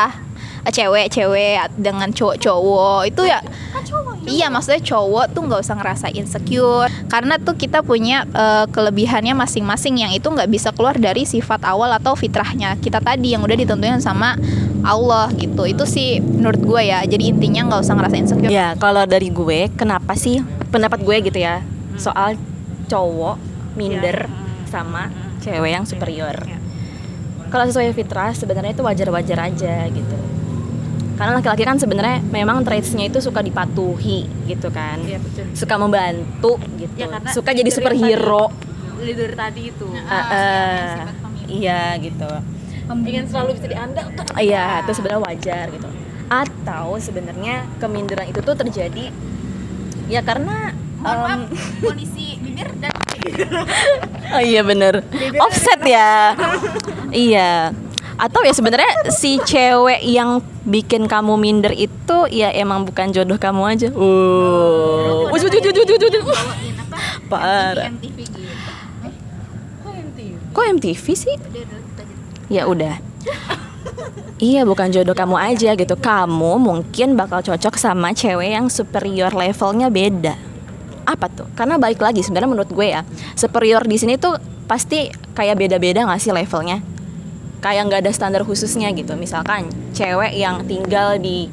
cewek-cewek 0.68 1.80
dengan 1.80 2.12
cowok-cowok 2.12 3.08
itu 3.08 3.24
ya 3.24 3.40
Iya 4.30 4.52
maksudnya 4.54 4.84
cowok 4.84 5.34
tuh 5.34 5.42
nggak 5.48 5.62
usah 5.64 5.76
ngerasa 5.80 6.08
insecure. 6.14 6.92
Karena 7.10 7.42
tuh 7.42 7.58
kita 7.58 7.82
punya 7.82 8.28
eh, 8.30 8.66
kelebihannya 8.70 9.34
masing-masing 9.34 10.06
yang 10.06 10.12
itu 10.14 10.28
nggak 10.30 10.50
bisa 10.52 10.70
keluar 10.76 11.00
dari 11.00 11.26
sifat 11.26 11.66
awal 11.66 11.90
atau 11.98 12.14
fitrahnya 12.14 12.78
kita 12.78 13.02
tadi 13.02 13.34
yang 13.34 13.42
udah 13.42 13.58
ditentuin 13.58 13.98
sama 14.04 14.38
Allah 14.86 15.34
gitu. 15.34 15.66
Itu 15.66 15.90
sih 15.90 16.22
menurut 16.22 16.62
gue 16.62 16.82
ya. 16.94 17.02
Jadi 17.08 17.32
intinya 17.32 17.74
nggak 17.74 17.82
usah 17.82 17.96
ngerasa 17.98 18.16
insecure. 18.20 18.52
Ya, 18.54 18.78
kalau 18.78 19.04
dari 19.10 19.34
gue, 19.34 19.72
kenapa 19.74 20.14
sih 20.14 20.44
pendapat 20.70 21.02
gue 21.02 21.16
gitu 21.32 21.40
ya? 21.42 21.66
Soal 21.98 22.38
cowok 22.86 23.40
minder 23.74 24.30
sama 24.70 25.10
cewek 25.42 25.72
yang 25.74 25.86
superior. 25.90 26.38
Kalau 27.50 27.66
sesuai 27.66 27.98
fitrah 27.98 28.30
sebenarnya 28.38 28.78
itu 28.78 28.86
wajar-wajar 28.86 29.50
aja 29.50 29.90
gitu. 29.90 30.39
Karena 31.20 31.36
laki-laki 31.36 31.68
kan 31.68 31.76
sebenarnya 31.76 32.24
memang 32.32 32.64
traitsnya 32.64 33.12
itu 33.12 33.20
suka 33.20 33.44
dipatuhi 33.44 34.24
gitu 34.48 34.72
kan, 34.72 35.04
suka 35.52 35.76
membantu 35.76 36.56
gitu, 36.80 36.96
suka 37.36 37.52
jadi 37.52 37.68
superhero. 37.68 38.48
dari 38.96 39.36
tadi 39.36 39.62
itu. 39.68 39.88
Ah, 40.08 40.16
ah. 40.32 40.96
iya 41.52 42.00
gitu. 42.00 42.32
ingin 42.88 43.28
selalu 43.28 43.60
bisa 43.60 43.68
diandalkan. 43.68 44.24
Iya, 44.40 44.88
itu 44.88 44.92
sebenarnya 44.96 45.22
wajar 45.28 45.66
gitu. 45.76 45.90
Atau 46.32 46.96
sebenarnya 47.04 47.68
keminderan 47.84 48.32
itu 48.32 48.40
tuh 48.40 48.56
terjadi 48.56 49.12
ya 50.08 50.24
karena 50.24 50.72
em, 51.04 51.42
kondisi 51.84 52.40
bibir 52.40 52.72
dan 52.80 52.96
Oh 54.40 54.40
iya 54.40 54.64
bener. 54.64 55.04
Offset 55.44 55.84
ya. 55.84 56.32
Iya 57.10 57.74
Atau 58.20 58.44
ya 58.44 58.52
sebenarnya 58.52 59.08
si 59.16 59.40
cewek 59.40 60.04
yang 60.04 60.44
bikin 60.68 61.08
kamu 61.08 61.40
minder 61.40 61.72
itu 61.72 62.28
ya 62.28 62.52
emang 62.52 62.84
bukan 62.84 63.16
jodoh 63.16 63.40
kamu 63.40 63.64
aja. 63.64 63.88
Oh. 63.96 65.32
Wuj. 65.32 65.48
Parah. 67.32 67.88
MTV 67.88 68.18
gitu 68.28 68.40
Kok 70.52 70.66
MTV 70.76 71.06
sih? 71.16 71.36
Ya 72.52 72.68
udah. 72.68 73.00
Iya 74.40 74.64
bukan 74.64 74.88
jodoh 74.92 75.12
kamu 75.12 75.36
aja 75.36 75.76
gitu 75.76 76.00
Kamu 76.00 76.64
mungkin 76.64 77.20
bakal 77.20 77.44
cocok 77.44 77.76
sama 77.76 78.16
cewek 78.16 78.56
yang 78.56 78.72
superior 78.72 79.36
levelnya 79.36 79.92
beda 79.92 80.40
Apa 81.04 81.28
tuh? 81.28 81.44
Karena 81.60 81.76
balik 81.76 82.00
lagi 82.00 82.24
sebenarnya 82.24 82.48
menurut 82.48 82.72
gue 82.72 82.88
ya 82.88 83.04
Superior 83.36 83.84
di 83.84 84.00
sini 84.00 84.16
tuh 84.16 84.40
pasti 84.64 85.12
kayak 85.36 85.60
beda-beda 85.60 86.08
gak 86.08 86.24
sih 86.24 86.32
levelnya 86.32 86.80
Kayak 87.60 87.92
nggak 87.92 88.02
ada 88.08 88.12
standar 88.16 88.42
khususnya 88.48 88.92
gitu 88.96 89.16
Misalkan 89.20 89.68
cewek 89.92 90.36
yang 90.36 90.64
tinggal 90.64 91.20
di 91.20 91.52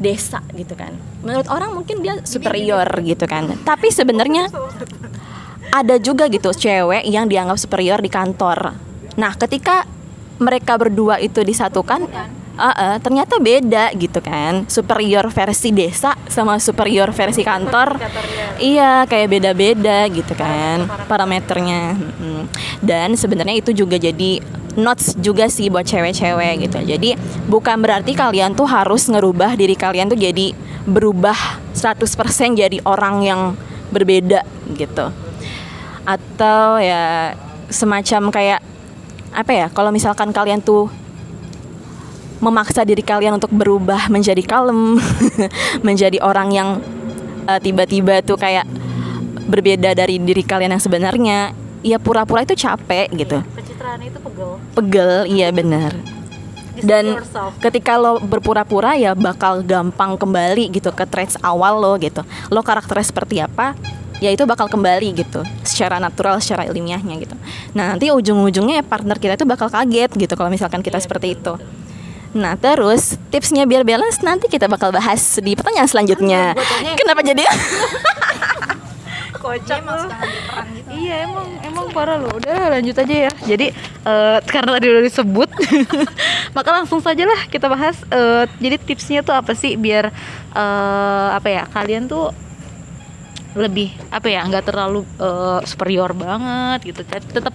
desa 0.00 0.40
gitu 0.56 0.72
kan 0.76 0.96
Menurut 1.20 1.48
orang 1.52 1.76
mungkin 1.76 2.00
dia 2.00 2.16
superior 2.24 2.88
gitu 3.04 3.28
kan 3.28 3.52
Tapi 3.64 3.92
sebenarnya 3.92 4.48
ada 5.70 5.96
juga 6.02 6.26
gitu 6.26 6.50
cewek 6.50 7.06
yang 7.06 7.30
dianggap 7.30 7.56
superior 7.56 8.02
di 8.02 8.10
kantor. 8.10 8.74
Nah, 9.16 9.32
ketika 9.38 9.86
mereka 10.42 10.74
berdua 10.74 11.22
itu 11.22 11.40
disatukan, 11.46 12.10
eh, 12.58 12.66
eh, 12.66 12.96
ternyata 12.98 13.38
beda 13.38 13.94
gitu 13.94 14.18
kan. 14.18 14.66
Superior 14.66 15.30
versi 15.30 15.70
desa 15.70 16.18
sama 16.26 16.58
superior 16.58 17.14
versi 17.14 17.46
kantor. 17.46 17.96
Iya, 18.58 19.06
kayak 19.06 19.28
beda-beda 19.30 20.10
gitu 20.10 20.34
kan 20.34 20.90
parameternya. 21.06 21.96
Dan 22.82 23.14
sebenarnya 23.14 23.62
itu 23.62 23.70
juga 23.72 23.96
jadi 23.96 24.42
notes 24.78 25.18
juga 25.18 25.50
sih 25.50 25.70
buat 25.72 25.86
cewek-cewek 25.86 26.68
gitu. 26.68 26.78
Jadi 26.84 27.18
bukan 27.50 27.80
berarti 27.82 28.14
kalian 28.14 28.54
tuh 28.54 28.66
harus 28.66 29.10
ngerubah 29.10 29.58
diri 29.58 29.74
kalian 29.74 30.10
tuh 30.10 30.18
jadi 30.18 30.54
berubah 30.86 31.36
100% 31.74 32.06
jadi 32.56 32.78
orang 32.86 33.16
yang 33.22 33.40
berbeda 33.90 34.46
gitu 34.74 35.10
atau 36.06 36.80
ya 36.80 37.36
semacam 37.68 38.32
kayak 38.32 38.60
apa 39.30 39.52
ya 39.52 39.66
kalau 39.70 39.94
misalkan 39.94 40.34
kalian 40.34 40.58
tuh 40.58 40.90
memaksa 42.40 42.82
diri 42.82 43.04
kalian 43.04 43.36
untuk 43.36 43.52
berubah 43.52 44.08
menjadi 44.08 44.40
kalem 44.42 44.96
menjadi 45.86 46.18
orang 46.24 46.48
yang 46.50 46.68
eh, 47.46 47.60
tiba-tiba 47.60 48.24
tuh 48.24 48.40
kayak 48.40 48.64
berbeda 49.46 49.92
dari 49.92 50.18
diri 50.18 50.42
kalian 50.42 50.74
yang 50.74 50.82
sebenarnya 50.82 51.38
ya 51.84 52.00
pura-pura 52.00 52.42
itu 52.42 52.56
capek 52.56 53.06
gitu 53.12 53.38
pencitraan 53.80 54.00
itu 54.04 54.18
pegel. 54.20 54.52
Pegel 54.76 55.12
iya 55.32 55.48
benar. 55.48 55.92
dan 56.80 57.12
ketika 57.60 58.00
lo 58.00 58.22
berpura-pura 58.24 58.96
ya 58.96 59.12
bakal 59.12 59.60
gampang 59.60 60.16
kembali 60.16 60.72
gitu 60.72 60.88
ke 60.92 61.04
traits 61.08 61.36
awal 61.40 61.80
lo 61.80 61.96
gitu. 62.00 62.24
Lo 62.52 62.60
karakternya 62.60 63.04
seperti 63.04 63.36
apa 63.40 63.76
ya 64.20 64.32
itu 64.32 64.44
bakal 64.48 64.68
kembali 64.68 65.12
gitu 65.16 65.44
secara 65.64 65.96
natural 66.00 66.40
secara 66.40 66.68
ilmiahnya 66.68 67.20
gitu. 67.20 67.36
Nah 67.72 67.96
nanti 67.96 68.08
ujung-ujungnya 68.12 68.80
ya 68.80 68.84
partner 68.84 69.16
kita 69.16 69.40
itu 69.40 69.44
bakal 69.48 69.68
kaget 69.72 70.12
gitu 70.12 70.32
kalau 70.36 70.48
misalkan 70.52 70.80
kita 70.80 71.00
seperti 71.00 71.36
itu. 71.36 71.56
Nah 72.36 72.56
terus 72.56 73.16
tipsnya 73.28 73.68
biar 73.68 73.84
balance 73.84 74.20
nanti 74.24 74.48
kita 74.48 74.64
bakal 74.64 74.88
bahas 74.88 75.20
di 75.40 75.52
pertanyaan 75.52 75.88
selanjutnya. 75.88 76.56
Kenapa 76.96 77.20
jadi? 77.20 77.44
kocak 79.34 79.80
lu 79.86 80.10
iya 80.90 81.26
emang 81.26 81.48
emang 81.62 81.86
parah 81.94 82.18
loh. 82.18 82.34
Udah 82.34 82.78
lanjut 82.78 82.96
aja 82.98 83.30
ya. 83.30 83.32
Jadi 83.46 83.70
eh, 84.06 84.38
karena 84.46 84.70
tadi 84.78 84.86
udah 84.90 85.04
disebut 85.06 85.48
maka 86.56 86.70
langsung 86.74 86.98
saja 86.98 87.24
lah 87.26 87.46
kita 87.46 87.70
bahas 87.70 88.02
Eh, 88.10 88.44
jadi 88.58 88.76
tipsnya 88.80 89.20
tuh 89.22 89.36
apa 89.36 89.54
sih 89.54 89.78
biar 89.78 90.10
eh, 90.54 91.28
apa 91.30 91.48
ya 91.48 91.62
kalian 91.70 92.10
tuh 92.10 92.34
lebih 93.54 93.90
apa 94.14 94.30
ya 94.30 94.46
nggak 94.46 94.66
terlalu 94.66 95.06
eh, 95.18 95.60
superior 95.66 96.10
banget 96.14 96.94
gitu. 96.94 97.06
Tetap 97.06 97.54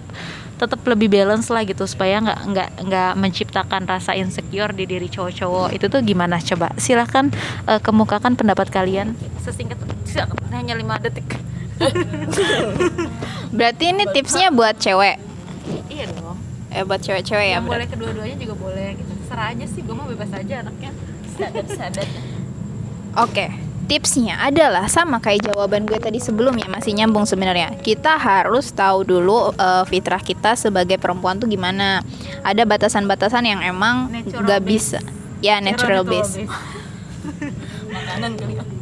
tetap 0.56 0.80
lebih 0.88 1.12
balance 1.12 1.52
lah 1.52 1.68
gitu 1.68 1.84
supaya 1.84 2.16
nggak 2.16 2.40
nggak 2.48 2.68
nggak 2.88 3.12
menciptakan 3.20 3.84
rasa 3.84 4.16
insecure 4.16 4.72
di 4.72 4.88
diri 4.88 5.08
cowok-cowok. 5.12 5.76
Itu 5.76 5.92
tuh 5.92 6.00
gimana? 6.00 6.40
Coba 6.40 6.72
silahkan 6.80 7.28
eh, 7.68 7.80
kemukakan 7.84 8.32
pendapat 8.36 8.72
kalian. 8.72 9.12
Sesingkat 9.44 9.76
hanya 10.56 10.72
lima 10.72 10.96
detik 10.96 11.36
berarti 13.52 13.84
ini 13.92 14.04
tipsnya 14.10 14.48
buat 14.50 14.76
cewek 14.76 15.16
iya 15.88 16.04
dong 16.10 16.36
eh 16.70 16.84
buat 16.84 17.00
cewek-cewek 17.00 17.46
ya 17.52 17.58
boleh 17.60 17.86
kedua-duanya 17.88 18.36
juga 18.36 18.54
boleh 18.56 18.88
gitu 18.96 19.12
serah 19.26 19.52
aja 19.52 19.64
sih 19.64 19.80
gue 19.80 19.94
mah 19.94 20.06
bebas 20.06 20.30
aja 20.32 20.64
anaknya 20.64 20.92
Oke, 23.16 23.52
tipsnya 23.88 24.40
adalah 24.40 24.88
sama 24.88 25.20
kayak 25.20 25.52
jawaban 25.52 25.84
gue 25.84 26.00
tadi 26.00 26.16
sebelumnya 26.16 26.64
masih 26.64 26.96
nyambung 26.96 27.28
sebenarnya. 27.28 27.76
Kita 27.80 28.16
harus 28.16 28.72
tahu 28.72 29.04
dulu 29.04 29.52
eh, 29.52 29.84
fitrah 29.88 30.20
kita 30.20 30.56
sebagai 30.56 30.96
perempuan 30.96 31.36
tuh 31.36 31.44
gimana. 31.44 32.00
Ada 32.40 32.64
batasan-batasan 32.64 33.44
yang 33.44 33.60
emang 33.60 34.08
Natural 34.08 34.48
gak 34.48 34.60
base. 34.64 34.68
bisa. 34.68 35.00
Ya 35.44 35.60
natural 35.60 36.08
base. 36.08 36.40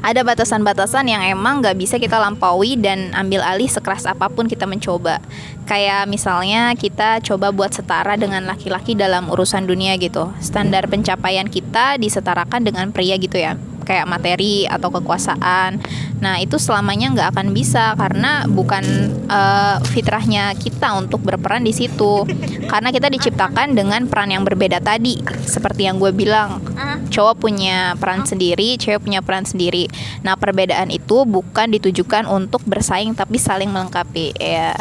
Ada 0.00 0.24
batasan-batasan 0.24 1.12
yang 1.12 1.20
emang 1.20 1.60
gak 1.60 1.76
bisa 1.76 2.00
kita 2.00 2.16
lampaui 2.16 2.80
dan 2.80 3.12
ambil 3.12 3.44
alih 3.44 3.68
sekeras 3.68 4.08
apa 4.08 4.32
pun 4.32 4.48
kita 4.48 4.64
mencoba. 4.64 5.20
Kayak 5.68 6.08
misalnya 6.08 6.72
kita 6.72 7.20
coba 7.20 7.52
buat 7.52 7.68
setara 7.70 8.16
dengan 8.16 8.48
laki-laki 8.48 8.96
dalam 8.96 9.28
urusan 9.28 9.68
dunia 9.68 10.00
gitu. 10.00 10.32
Standar 10.40 10.88
pencapaian 10.88 11.46
kita 11.46 12.00
disetarakan 12.00 12.64
dengan 12.64 12.88
pria 12.96 13.20
gitu 13.20 13.36
ya. 13.36 13.60
Kayak 13.90 14.06
materi 14.06 14.70
atau 14.70 14.94
kekuasaan. 14.94 15.82
Nah 16.22 16.38
itu 16.38 16.62
selamanya 16.62 17.10
nggak 17.10 17.28
akan 17.34 17.48
bisa 17.50 17.98
karena 17.98 18.46
bukan 18.46 18.86
eh, 19.26 19.76
fitrahnya 19.90 20.54
kita 20.54 20.94
untuk 20.94 21.26
berperan 21.26 21.66
di 21.66 21.74
situ. 21.74 22.22
Karena 22.70 22.94
kita 22.94 23.10
diciptakan 23.10 23.74
dengan 23.74 24.06
peran 24.06 24.30
yang 24.30 24.46
berbeda 24.46 24.78
tadi. 24.78 25.18
Seperti 25.42 25.90
yang 25.90 25.98
gue 25.98 26.14
bilang, 26.14 26.62
cowok 27.10 27.42
punya 27.42 27.98
peran 27.98 28.22
sendiri, 28.22 28.78
cewek 28.78 29.02
punya 29.02 29.20
peran 29.20 29.42
sendiri. 29.42 29.90
Nah, 30.22 30.38
perbedaan 30.38 30.88
itu 30.94 31.26
bukan 31.26 31.74
ditujukan 31.74 32.30
untuk 32.30 32.62
bersaing 32.62 33.18
tapi 33.18 33.36
saling 33.36 33.68
melengkapi 33.68 34.32
ya. 34.38 34.78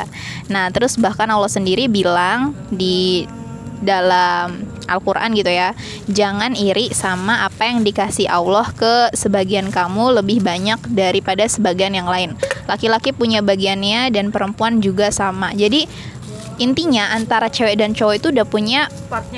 Nah, 0.47 0.69
terus 0.69 0.95
bahkan 1.01 1.27
Allah 1.33 1.49
sendiri 1.49 1.89
bilang 1.89 2.53
di 2.69 3.25
dalam 3.81 4.78
Al-Qur'an 4.89 5.31
gitu 5.37 5.53
ya. 5.53 5.77
Jangan 6.09 6.57
iri 6.57 6.89
sama 6.91 7.45
apa 7.45 7.69
yang 7.69 7.85
dikasih 7.85 8.25
Allah 8.25 8.67
ke 8.73 9.13
sebagian 9.13 9.69
kamu 9.69 10.21
lebih 10.21 10.41
banyak 10.41 10.81
daripada 10.89 11.45
sebagian 11.45 11.93
yang 11.93 12.09
lain. 12.09 12.33
Laki-laki 12.65 13.13
punya 13.13 13.45
bagiannya 13.45 14.09
dan 14.09 14.33
perempuan 14.33 14.81
juga 14.81 15.13
sama. 15.13 15.53
Jadi 15.53 15.85
intinya 16.59 17.15
antara 17.15 17.47
cewek 17.47 17.79
dan 17.79 17.95
cowok 17.95 18.15
itu 18.19 18.27
udah 18.35 18.43
punya 18.43 18.91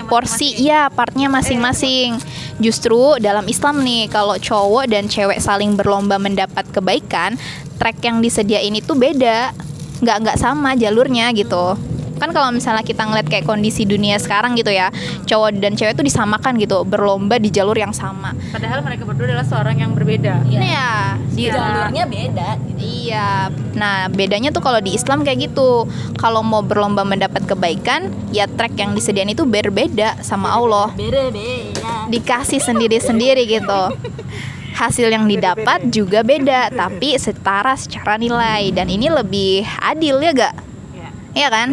porsi 0.09 0.57
ya 0.57 0.89
partnya 0.89 1.29
masing-masing 1.29 2.17
justru 2.57 3.15
dalam 3.21 3.45
Islam 3.45 3.85
nih 3.85 4.09
kalau 4.09 4.35
cowok 4.41 4.89
dan 4.89 5.05
cewek 5.05 5.37
saling 5.37 5.77
berlomba 5.77 6.17
mendapat 6.17 6.65
kebaikan 6.73 7.37
track 7.77 8.01
yang 8.01 8.25
disediain 8.25 8.73
itu 8.73 8.97
beda 8.97 9.53
nggak 10.01 10.17
nggak 10.17 10.37
sama 10.41 10.73
jalurnya 10.73 11.29
gitu 11.37 11.77
kan 12.21 12.29
kalau 12.29 12.53
misalnya 12.53 12.85
kita 12.85 13.01
ngeliat 13.09 13.25
kayak 13.25 13.49
kondisi 13.49 13.89
dunia 13.89 14.21
sekarang 14.21 14.53
gitu 14.53 14.69
ya 14.69 14.93
cowok 15.25 15.57
dan 15.57 15.73
cewek 15.73 15.97
itu 15.97 16.05
disamakan 16.05 16.61
gitu 16.61 16.85
berlomba 16.85 17.41
di 17.41 17.49
jalur 17.49 17.73
yang 17.73 17.91
sama 17.91 18.37
Padahal 18.53 18.83
mereka 18.85 19.07
berdua 19.07 19.25
adalah 19.31 19.47
seorang 19.47 19.79
yang 19.79 19.91
berbeda. 19.95 20.43
Iya. 20.43 20.59
ya 20.59 20.89
di 21.31 21.43
jalurnya 21.47 22.03
beda 22.05 22.49
Iya. 22.81 23.53
Nah, 23.77 24.09
bedanya 24.09 24.49
tuh 24.49 24.59
kalau 24.65 24.81
di 24.81 24.97
Islam 24.97 25.21
kayak 25.21 25.51
gitu. 25.51 25.85
Kalau 26.17 26.41
mau 26.41 26.65
berlomba 26.65 27.05
mendapat 27.05 27.45
kebaikan, 27.45 28.09
ya 28.33 28.49
track 28.49 28.75
yang 28.75 28.97
disediain 28.97 29.31
itu 29.31 29.45
berbeda 29.45 30.19
sama 30.25 30.51
Allah. 30.51 30.91
beda 30.97 31.29
beda 31.29 32.09
Dikasih 32.09 32.59
sendiri-sendiri 32.59 33.45
gitu. 33.47 33.81
Hasil 34.71 35.13
yang 35.13 35.29
didapat 35.29 35.93
juga 35.93 36.25
beda, 36.25 36.73
tapi 36.73 37.13
setara 37.19 37.77
secara 37.77 38.17
nilai 38.17 38.71
dan 38.73 38.89
ini 38.89 39.11
lebih 39.11 39.67
adil 39.83 40.17
ya 40.23 40.31
gak? 40.33 40.70
Iya. 41.31 41.47
Iya 41.47 41.47
kan? 41.47 41.67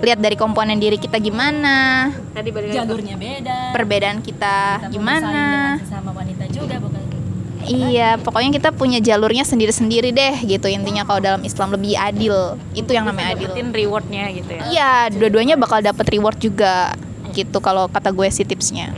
Lihat 0.00 0.18
dari 0.20 0.36
komponen 0.36 0.80
diri 0.80 0.96
kita 0.96 1.20
gimana, 1.20 2.08
Tadi 2.32 2.50
jalurnya 2.72 3.16
beda 3.20 3.56
perbedaan 3.76 4.18
kita 4.24 4.88
gimana. 4.88 5.76
sama 5.84 6.10
wanita 6.16 6.48
juga 6.48 6.80
bukan 6.80 7.04
Iya, 7.64 8.20
pokoknya 8.20 8.50
kita 8.60 8.76
punya 8.76 9.00
jalurnya 9.00 9.40
sendiri-sendiri 9.40 10.12
deh 10.12 10.36
gitu 10.44 10.68
intinya 10.68 11.08
kalau 11.08 11.20
dalam 11.24 11.40
Islam 11.40 11.72
lebih 11.72 11.96
adil. 11.96 12.60
Itu 12.76 12.92
yang 12.92 13.08
namanya 13.08 13.32
adil. 13.32 13.48
dapetin 13.48 13.72
rewardnya 13.72 14.24
gitu 14.36 14.50
ya. 14.52 14.62
Iya, 14.68 14.92
dua-duanya 15.16 15.56
bakal 15.56 15.80
dapat 15.80 16.04
reward 16.12 16.36
juga 16.36 16.92
gitu 17.32 17.58
kalau 17.64 17.88
kata 17.88 18.12
gue 18.12 18.28
sih 18.28 18.44
tipsnya. 18.44 18.92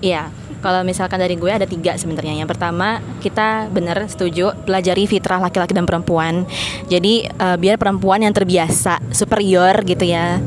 Iya, 0.00 0.32
kalau 0.64 0.80
misalkan 0.80 1.20
dari 1.20 1.36
gue 1.36 1.52
ada 1.52 1.68
tiga 1.68 1.92
sebenarnya. 2.00 2.40
Yang 2.40 2.56
pertama 2.56 3.04
kita 3.20 3.68
benar 3.68 4.08
setuju 4.08 4.56
pelajari 4.64 5.04
fitrah 5.04 5.36
laki-laki 5.44 5.76
dan 5.76 5.84
perempuan. 5.84 6.48
Jadi 6.88 7.28
eh, 7.28 7.56
biar 7.60 7.76
perempuan 7.76 8.24
yang 8.24 8.32
terbiasa 8.32 9.04
superior 9.12 9.84
gitu 9.84 10.08
ya, 10.08 10.40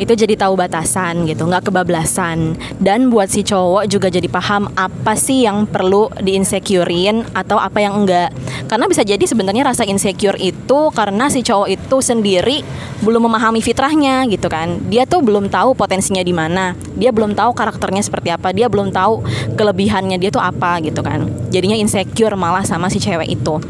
itu 0.00 0.16
jadi 0.16 0.32
tahu 0.32 0.56
batasan 0.56 1.28
gitu, 1.28 1.44
nggak 1.44 1.68
kebablasan. 1.68 2.56
Dan 2.80 3.12
buat 3.12 3.28
si 3.28 3.44
cowok 3.44 3.84
juga 3.84 4.08
jadi 4.08 4.24
paham 4.32 4.72
apa 4.72 5.12
sih 5.12 5.44
yang 5.44 5.68
perlu 5.68 6.08
diinsecurein 6.16 7.28
atau 7.36 7.60
apa 7.60 7.84
yang 7.84 8.00
enggak. 8.00 8.32
Karena 8.64 8.88
bisa 8.88 9.04
jadi 9.04 9.20
sebenarnya 9.20 9.68
rasa 9.68 9.84
insecure 9.84 10.40
itu 10.40 10.88
karena 10.96 11.28
si 11.28 11.44
cowok 11.44 11.68
itu 11.68 11.96
sendiri 12.00 12.64
belum 13.04 13.28
memahami 13.28 13.60
fitrahnya 13.60 14.24
gitu 14.32 14.48
kan. 14.48 14.80
Dia 14.88 15.04
tuh 15.04 15.20
belum 15.20 15.52
tahu 15.52 15.76
potensinya 15.76 16.24
di 16.24 16.32
mana. 16.32 16.72
Dia 16.96 17.12
belum 17.12 17.36
tahu 17.36 17.52
karakternya 17.52 18.00
seperti 18.00 18.32
apa. 18.32 18.56
Dia 18.56 18.72
belum 18.72 18.88
tahu 18.88 19.20
kelebihannya 19.60 20.16
dia 20.16 20.32
tuh 20.32 20.40
apa 20.40 20.80
gitu 20.80 21.04
kan. 21.04 21.28
Jadinya 21.52 21.76
insecure 21.76 22.32
malah 22.40 22.64
sama 22.64 22.88
si 22.88 22.96
cewek 22.96 23.28
itu. 23.28 23.60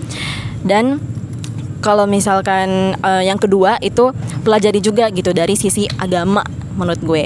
Dan 0.63 1.01
kalau 1.81 2.05
misalkan 2.05 2.95
eh, 3.01 3.23
yang 3.27 3.41
kedua 3.41 3.81
itu 3.81 4.13
pelajari 4.45 4.81
juga 4.81 5.09
gitu 5.11 5.33
dari 5.33 5.57
sisi 5.57 5.89
agama 5.99 6.45
menurut 6.77 7.01
gue. 7.03 7.25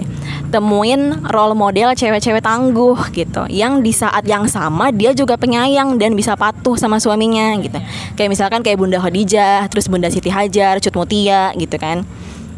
Temuin 0.51 1.23
role 1.31 1.55
model 1.55 1.95
cewek-cewek 1.95 2.43
tangguh 2.43 2.99
gitu. 3.15 3.47
Yang 3.51 3.73
di 3.83 3.93
saat 3.95 4.25
yang 4.27 4.47
sama 4.51 4.91
dia 4.95 5.15
juga 5.15 5.35
penyayang 5.39 5.99
dan 5.99 6.15
bisa 6.15 6.35
patuh 6.39 6.79
sama 6.79 6.99
suaminya 6.99 7.55
gitu. 7.63 7.79
Kayak 8.19 8.31
misalkan 8.31 8.61
kayak 8.63 8.79
Bunda 8.79 8.99
Khadijah 8.99 9.67
terus 9.71 9.91
Bunda 9.91 10.11
Siti 10.11 10.31
Hajar 10.31 10.79
Cut 10.79 10.95
Mutia 10.95 11.55
gitu 11.55 11.77
kan. 11.79 12.07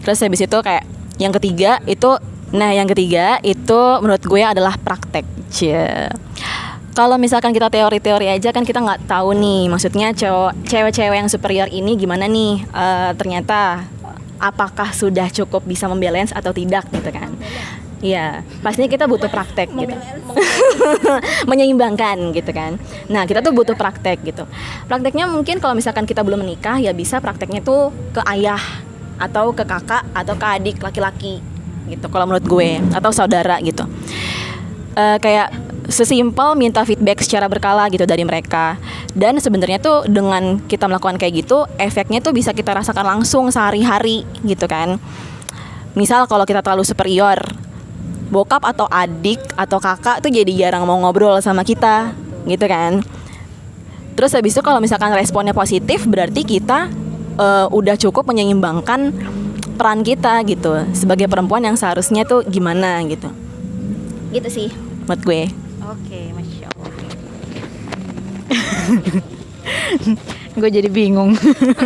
Terus 0.04 0.20
habis 0.22 0.40
itu 0.44 0.58
kayak 0.60 0.84
yang 1.16 1.32
ketiga 1.32 1.80
itu 1.88 2.16
nah 2.54 2.70
yang 2.70 2.86
ketiga 2.86 3.42
itu 3.42 3.80
menurut 3.98 4.22
gue 4.22 4.38
adalah 4.38 4.78
praktek 4.78 5.26
Cie 5.50 6.06
kalau 6.96 7.20
misalkan 7.20 7.52
kita 7.52 7.68
teori-teori 7.68 8.32
aja 8.32 8.48
kan 8.56 8.64
kita 8.64 8.80
nggak 8.80 9.04
tahu 9.04 9.36
nih 9.36 9.68
maksudnya 9.68 10.16
cowok 10.16 10.64
cewek-cewek 10.64 11.18
yang 11.20 11.28
superior 11.28 11.68
ini 11.68 11.92
gimana 12.00 12.24
nih 12.24 12.64
Eh, 12.72 13.10
ternyata 13.20 13.84
apakah 14.40 14.96
sudah 14.96 15.28
cukup 15.28 15.64
bisa 15.68 15.84
membalance 15.92 16.32
atau 16.32 16.56
tidak 16.56 16.88
gitu 16.88 17.12
kan 17.12 17.36
Iya, 17.96 18.44
pastinya 18.60 18.92
kita 18.92 19.08
butuh 19.08 19.32
praktek 19.32 19.72
gitu. 19.72 19.96
Menyeimbangkan 21.48 22.28
gitu 22.36 22.52
kan. 22.52 22.76
Nah, 23.08 23.24
kita 23.24 23.40
tuh 23.40 23.56
butuh 23.56 23.72
praktek 23.72 24.20
gitu. 24.20 24.44
Prakteknya 24.84 25.24
mungkin 25.24 25.64
kalau 25.64 25.72
misalkan 25.72 26.04
kita 26.04 26.20
belum 26.20 26.44
menikah 26.44 26.76
ya 26.76 26.92
bisa 26.92 27.24
prakteknya 27.24 27.64
tuh 27.64 27.96
ke 28.12 28.20
ayah 28.36 28.60
atau 29.16 29.56
ke 29.56 29.64
kakak 29.64 30.04
atau 30.12 30.36
ke 30.36 30.44
adik 30.44 30.76
laki-laki 30.84 31.40
gitu 31.88 32.06
kalau 32.12 32.28
menurut 32.28 32.44
gue 32.44 32.84
atau 32.92 33.10
saudara 33.16 33.56
gitu. 33.64 33.88
Eh, 34.92 35.16
kayak 35.16 35.65
sesimpel 35.86 36.58
minta 36.58 36.82
feedback 36.82 37.22
secara 37.22 37.46
berkala 37.46 37.86
gitu 37.90 38.04
dari 38.06 38.22
mereka. 38.26 38.78
Dan 39.14 39.38
sebenarnya 39.38 39.78
tuh 39.78 40.06
dengan 40.06 40.58
kita 40.64 40.86
melakukan 40.90 41.18
kayak 41.18 41.46
gitu 41.46 41.66
efeknya 41.78 42.22
tuh 42.22 42.34
bisa 42.34 42.50
kita 42.52 42.74
rasakan 42.74 43.18
langsung 43.18 43.48
sehari-hari 43.50 44.26
gitu 44.42 44.66
kan. 44.66 44.98
Misal 45.96 46.28
kalau 46.28 46.44
kita 46.44 46.60
terlalu 46.60 46.84
superior 46.84 47.40
bokap 48.26 48.66
atau 48.66 48.90
adik 48.90 49.38
atau 49.54 49.78
kakak 49.78 50.18
tuh 50.18 50.30
jadi 50.34 50.66
jarang 50.66 50.82
mau 50.82 50.98
ngobrol 50.98 51.38
sama 51.38 51.62
kita 51.62 52.12
gitu 52.44 52.66
kan. 52.66 53.00
Terus 54.16 54.32
habis 54.32 54.56
itu 54.56 54.62
kalau 54.64 54.80
misalkan 54.80 55.12
responnya 55.12 55.52
positif 55.52 56.04
berarti 56.08 56.42
kita 56.42 56.90
eh, 57.38 57.66
udah 57.70 57.96
cukup 58.00 58.26
menyeimbangkan 58.26 59.14
peran 59.76 60.00
kita 60.02 60.42
gitu. 60.48 60.88
Sebagai 60.96 61.28
perempuan 61.28 61.62
yang 61.62 61.76
seharusnya 61.76 62.24
tuh 62.24 62.42
gimana 62.48 63.04
gitu. 63.06 63.28
Gitu 64.32 64.48
sih. 64.50 64.68
Menurut 65.06 65.22
gue 65.22 65.65
Oke, 65.86 66.34
masya 66.34 66.66
Allah. 66.74 66.90
Gue 70.58 70.70
jadi 70.72 70.88
bingung. 70.90 71.38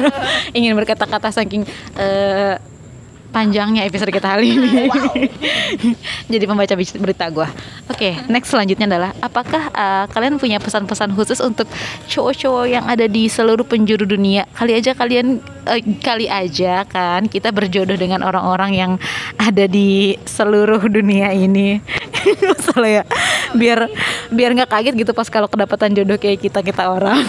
Ingin 0.56 0.72
berkata-kata 0.72 1.28
saking 1.28 1.68
eh, 2.00 2.56
panjangnya 3.30 3.86
episode 3.86 4.10
kita 4.10 4.36
kali 4.36 4.58
ini. 4.58 4.90
jadi 6.32 6.44
pembaca 6.44 6.74
berita 6.74 7.26
gue. 7.30 7.48
Oke, 7.88 8.18
next 8.26 8.50
selanjutnya 8.50 8.90
adalah 8.90 9.10
apakah 9.22 9.70
eh, 9.70 10.04
kalian 10.10 10.36
punya 10.36 10.58
pesan-pesan 10.58 11.14
khusus 11.14 11.38
untuk 11.40 11.70
cowok-cowok 12.10 12.66
yang 12.66 12.84
ada 12.86 13.06
di 13.06 13.30
seluruh 13.30 13.64
penjuru 13.64 14.04
dunia? 14.04 14.44
Kali 14.52 14.76
aja 14.76 14.92
kalian 14.92 15.40
eh, 15.70 15.82
kali 16.02 16.26
aja 16.26 16.84
kan 16.84 17.30
kita 17.30 17.54
berjodoh 17.54 17.96
dengan 17.96 18.26
orang-orang 18.26 18.70
yang 18.74 18.92
ada 19.38 19.64
di 19.70 20.18
seluruh 20.26 20.82
dunia 20.90 21.30
ini. 21.32 21.78
Masalah 22.50 22.90
ya. 23.00 23.04
Biar 23.56 23.90
biar 24.30 24.50
nggak 24.54 24.70
kaget 24.70 24.94
gitu 24.94 25.12
pas 25.16 25.26
kalau 25.26 25.48
kedapatan 25.50 25.94
jodoh 25.96 26.18
kayak 26.20 26.42
kita 26.42 26.60
kita 26.60 26.90
orang. 26.90 27.24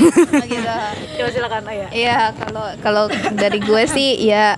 Coba 1.18 1.30
silakan 1.30 1.64
Ayah. 1.70 1.90
Iya, 1.94 2.20
kalau 2.38 2.66
kalau 2.82 3.04
dari 3.34 3.60
gue 3.62 3.84
sih 3.90 4.18
ya 4.26 4.58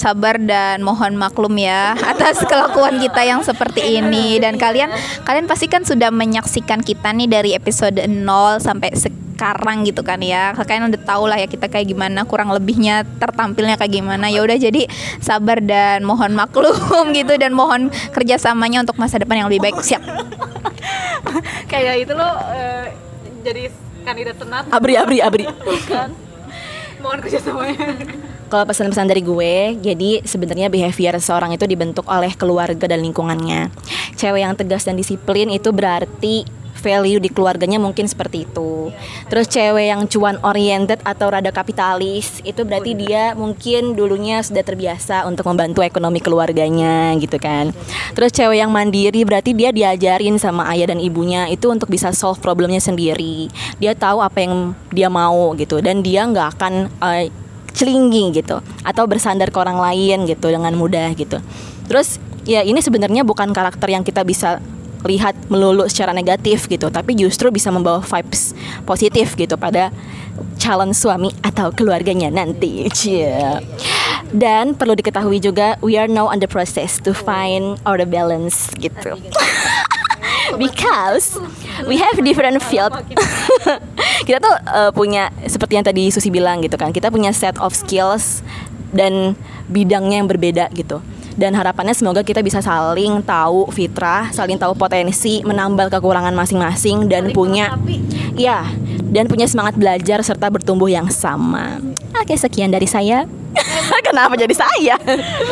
sabar 0.00 0.40
dan 0.40 0.80
mohon 0.80 1.12
maklum 1.20 1.52
ya 1.60 1.92
atas 1.92 2.40
kelakuan 2.50 2.96
kita 2.96 3.20
yang 3.20 3.44
seperti 3.44 4.00
ini. 4.00 4.40
Dan 4.40 4.56
kalian 4.56 4.88
kalian 5.28 5.44
pasti 5.44 5.68
kan 5.68 5.84
sudah 5.84 6.08
menyaksikan 6.08 6.80
kita 6.80 7.12
nih 7.12 7.28
dari 7.28 7.50
episode 7.52 8.00
0 8.00 8.24
sampai 8.64 8.96
sekarang 8.96 9.84
gitu 9.84 10.00
kan 10.00 10.16
ya. 10.24 10.56
Kalian 10.56 10.88
udah 10.88 11.00
tahu 11.04 11.28
lah 11.28 11.36
ya 11.36 11.44
kita 11.44 11.68
kayak 11.68 11.92
gimana 11.92 12.24
kurang 12.24 12.48
lebihnya 12.56 13.04
tertampilnya 13.20 13.76
kayak 13.76 14.00
gimana. 14.00 14.32
Ya 14.32 14.40
udah 14.40 14.56
jadi 14.56 14.88
sabar 15.20 15.60
dan 15.60 16.08
mohon 16.08 16.32
maklum 16.32 17.12
gitu 17.18 17.36
dan 17.36 17.52
mohon 17.52 17.92
kerjasamanya 18.16 18.80
untuk 18.80 18.96
masa 18.96 19.20
depan 19.20 19.44
yang 19.44 19.52
lebih 19.52 19.68
baik. 19.68 19.76
Siap. 19.84 20.00
Kayak 21.70 22.08
itu 22.08 22.12
lo 22.16 22.26
eh, 22.56 22.96
jadi 23.44 23.70
kandidat 24.02 24.36
senat. 24.40 24.64
Abri 24.72 24.96
abri 24.96 25.20
abri. 25.20 25.44
Kan? 25.86 26.16
Mohon 27.04 27.18
kerjasamanya. 27.28 27.86
Kalau 28.50 28.66
pesan-pesan 28.66 29.06
dari 29.06 29.22
gue, 29.22 29.78
jadi 29.78 30.26
sebenarnya 30.26 30.66
behavior 30.66 31.14
seorang 31.22 31.54
itu 31.54 31.70
dibentuk 31.70 32.02
oleh 32.10 32.34
keluarga 32.34 32.90
dan 32.90 32.98
lingkungannya. 32.98 33.70
Cewek 34.18 34.42
yang 34.42 34.58
tegas 34.58 34.82
dan 34.82 34.98
disiplin 34.98 35.46
itu 35.54 35.70
berarti 35.70 36.42
value 36.80 37.20
di 37.20 37.28
keluarganya 37.28 37.76
mungkin 37.76 38.08
seperti 38.08 38.48
itu. 38.48 38.90
Terus 39.28 39.46
cewek 39.52 39.86
yang 39.92 40.08
cuan 40.08 40.40
oriented 40.40 40.98
atau 41.04 41.30
rada 41.30 41.52
kapitalis 41.52 42.40
itu 42.42 42.64
berarti 42.64 42.96
dia 42.96 43.36
mungkin 43.36 43.92
dulunya 43.92 44.40
sudah 44.40 44.64
terbiasa 44.64 45.28
untuk 45.28 45.46
membantu 45.46 45.84
ekonomi 45.84 46.18
keluarganya 46.18 47.14
gitu 47.20 47.36
kan. 47.36 47.70
Terus 48.16 48.32
cewek 48.32 48.64
yang 48.64 48.72
mandiri 48.72 49.22
berarti 49.22 49.52
dia 49.52 49.70
diajarin 49.70 50.40
sama 50.40 50.66
ayah 50.72 50.90
dan 50.90 50.98
ibunya 50.98 51.46
itu 51.52 51.68
untuk 51.68 51.92
bisa 51.92 52.10
solve 52.16 52.40
problemnya 52.40 52.80
sendiri. 52.80 53.52
Dia 53.78 53.92
tahu 53.92 54.24
apa 54.24 54.42
yang 54.42 54.72
dia 54.90 55.12
mau 55.12 55.52
gitu 55.54 55.78
dan 55.84 56.00
dia 56.00 56.24
nggak 56.24 56.58
akan 56.58 56.88
eh, 56.90 57.28
celinggi 57.72 58.42
gitu 58.42 58.60
atau 58.82 59.04
bersandar 59.06 59.48
ke 59.50 59.58
orang 59.58 59.78
lain 59.78 60.28
gitu 60.28 60.50
dengan 60.50 60.74
mudah 60.74 61.14
gitu. 61.14 61.38
Terus 61.90 62.22
ya 62.44 62.62
ini 62.62 62.78
sebenarnya 62.82 63.22
bukan 63.26 63.50
karakter 63.54 63.90
yang 63.90 64.02
kita 64.06 64.22
bisa 64.22 64.62
lihat 65.08 65.32
melulu 65.48 65.88
secara 65.88 66.12
negatif 66.12 66.68
gitu, 66.68 66.92
tapi 66.92 67.16
justru 67.16 67.48
bisa 67.48 67.72
membawa 67.72 68.04
vibes 68.04 68.52
positif 68.84 69.32
gitu 69.32 69.56
pada 69.56 69.88
calon 70.60 70.92
suami 70.92 71.32
atau 71.40 71.72
keluarganya 71.72 72.28
nanti. 72.28 72.84
Cie. 72.92 73.64
Dan 74.30 74.76
perlu 74.76 74.94
diketahui 74.94 75.40
juga 75.40 75.80
we 75.80 75.96
are 75.96 76.08
now 76.08 76.28
on 76.28 76.38
the 76.38 76.48
process 76.48 77.00
to 77.00 77.16
find 77.16 77.80
our 77.88 77.98
balance 78.04 78.68
gitu. 78.76 79.16
Because 80.60 81.38
we 81.86 81.96
have 81.96 82.18
different 82.20 82.60
field. 82.62 82.92
kita 84.30 84.38
tuh 84.38 84.54
uh, 84.70 84.94
punya 84.94 85.34
seperti 85.50 85.74
yang 85.74 85.82
tadi 85.82 86.06
Susi 86.14 86.30
bilang 86.30 86.62
gitu 86.62 86.78
kan. 86.78 86.94
Kita 86.94 87.10
punya 87.10 87.34
set 87.34 87.58
of 87.58 87.74
skills 87.74 88.46
dan 88.94 89.34
bidangnya 89.66 90.22
yang 90.22 90.30
berbeda 90.30 90.70
gitu 90.74 91.02
dan 91.38 91.54
harapannya 91.54 91.94
semoga 91.94 92.24
kita 92.26 92.42
bisa 92.42 92.58
saling 92.62 93.22
tahu 93.22 93.70
fitrah, 93.70 94.30
saling 94.34 94.58
tahu 94.58 94.74
potensi, 94.74 95.42
menambal 95.46 95.90
kekurangan 95.92 96.34
masing-masing 96.34 97.06
dan 97.06 97.30
punya 97.30 97.74
ya 98.34 98.66
dan 99.10 99.26
punya 99.26 99.50
semangat 99.50 99.74
belajar 99.74 100.22
serta 100.22 100.50
bertumbuh 100.50 100.90
yang 100.90 101.10
sama. 101.10 101.78
Oke, 102.18 102.34
sekian 102.38 102.70
dari 102.70 102.86
saya. 102.86 103.26
Kenapa 104.06 104.38
jadi 104.38 104.54
saya? 104.54 104.94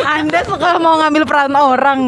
Anda 0.06 0.46
suka 0.46 0.78
mau 0.78 1.02
ngambil 1.02 1.26
peran 1.26 1.54
orang 1.54 2.00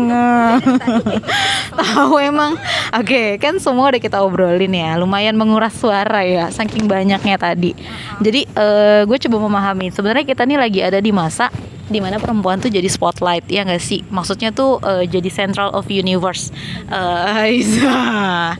Tahu 1.79 2.15
emang 2.23 2.55
Oke 2.95 3.43
kan 3.43 3.59
semua 3.59 3.91
udah 3.91 3.99
kita 3.99 4.23
obrolin 4.23 4.71
ya 4.71 4.95
Lumayan 4.99 5.35
menguras 5.35 5.75
suara 5.75 6.23
ya 6.23 6.47
Saking 6.51 6.87
banyaknya 6.87 7.35
tadi 7.35 7.75
Jadi 8.23 8.47
eh, 8.47 9.03
gue 9.03 9.19
coba 9.27 9.37
memahami 9.51 9.91
Sebenarnya 9.91 10.23
kita 10.23 10.47
nih 10.47 10.59
lagi 10.59 10.81
ada 10.83 10.99
di 11.03 11.11
masa 11.11 11.51
di 11.91 11.99
mana 11.99 12.23
perempuan 12.23 12.63
tuh 12.63 12.71
jadi 12.71 12.87
spotlight 12.87 13.51
ya 13.51 13.67
nggak 13.67 13.83
sih 13.83 14.07
maksudnya 14.09 14.55
tuh 14.55 14.79
eh, 14.81 15.11
jadi 15.11 15.27
central 15.27 15.75
of 15.75 15.91
universe 15.91 16.55
Aiza. 17.43 18.55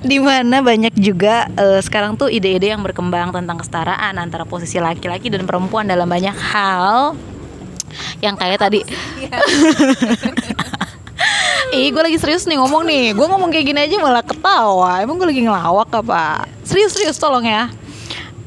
di 0.00 0.22
mana 0.22 0.62
banyak 0.62 0.94
juga 0.94 1.50
eh, 1.58 1.82
sekarang 1.82 2.14
tuh 2.14 2.30
ide-ide 2.30 2.70
yang 2.70 2.86
berkembang 2.86 3.34
tentang 3.34 3.58
kesetaraan 3.58 4.14
antara 4.16 4.46
posisi 4.46 4.78
laki-laki 4.78 5.28
dan 5.28 5.44
perempuan 5.44 5.90
dalam 5.90 6.06
banyak 6.06 6.32
hal 6.32 7.18
yang 8.22 8.38
kayak 8.38 8.62
tadi 8.62 8.80
Ih, 11.70 11.94
gue 11.94 12.02
lagi 12.02 12.18
serius 12.18 12.50
nih 12.50 12.58
ngomong 12.58 12.82
nih. 12.82 13.14
Gue 13.14 13.30
ngomong 13.30 13.46
kayak 13.54 13.62
gini 13.62 13.78
aja 13.78 13.94
malah 14.02 14.26
ketawa. 14.26 14.98
Emang 14.98 15.22
gue 15.22 15.28
lagi 15.30 15.46
ngelawak 15.46 15.86
apa? 16.02 16.42
Serius, 16.66 16.98
serius 16.98 17.14
tolong 17.14 17.46
ya. 17.46 17.70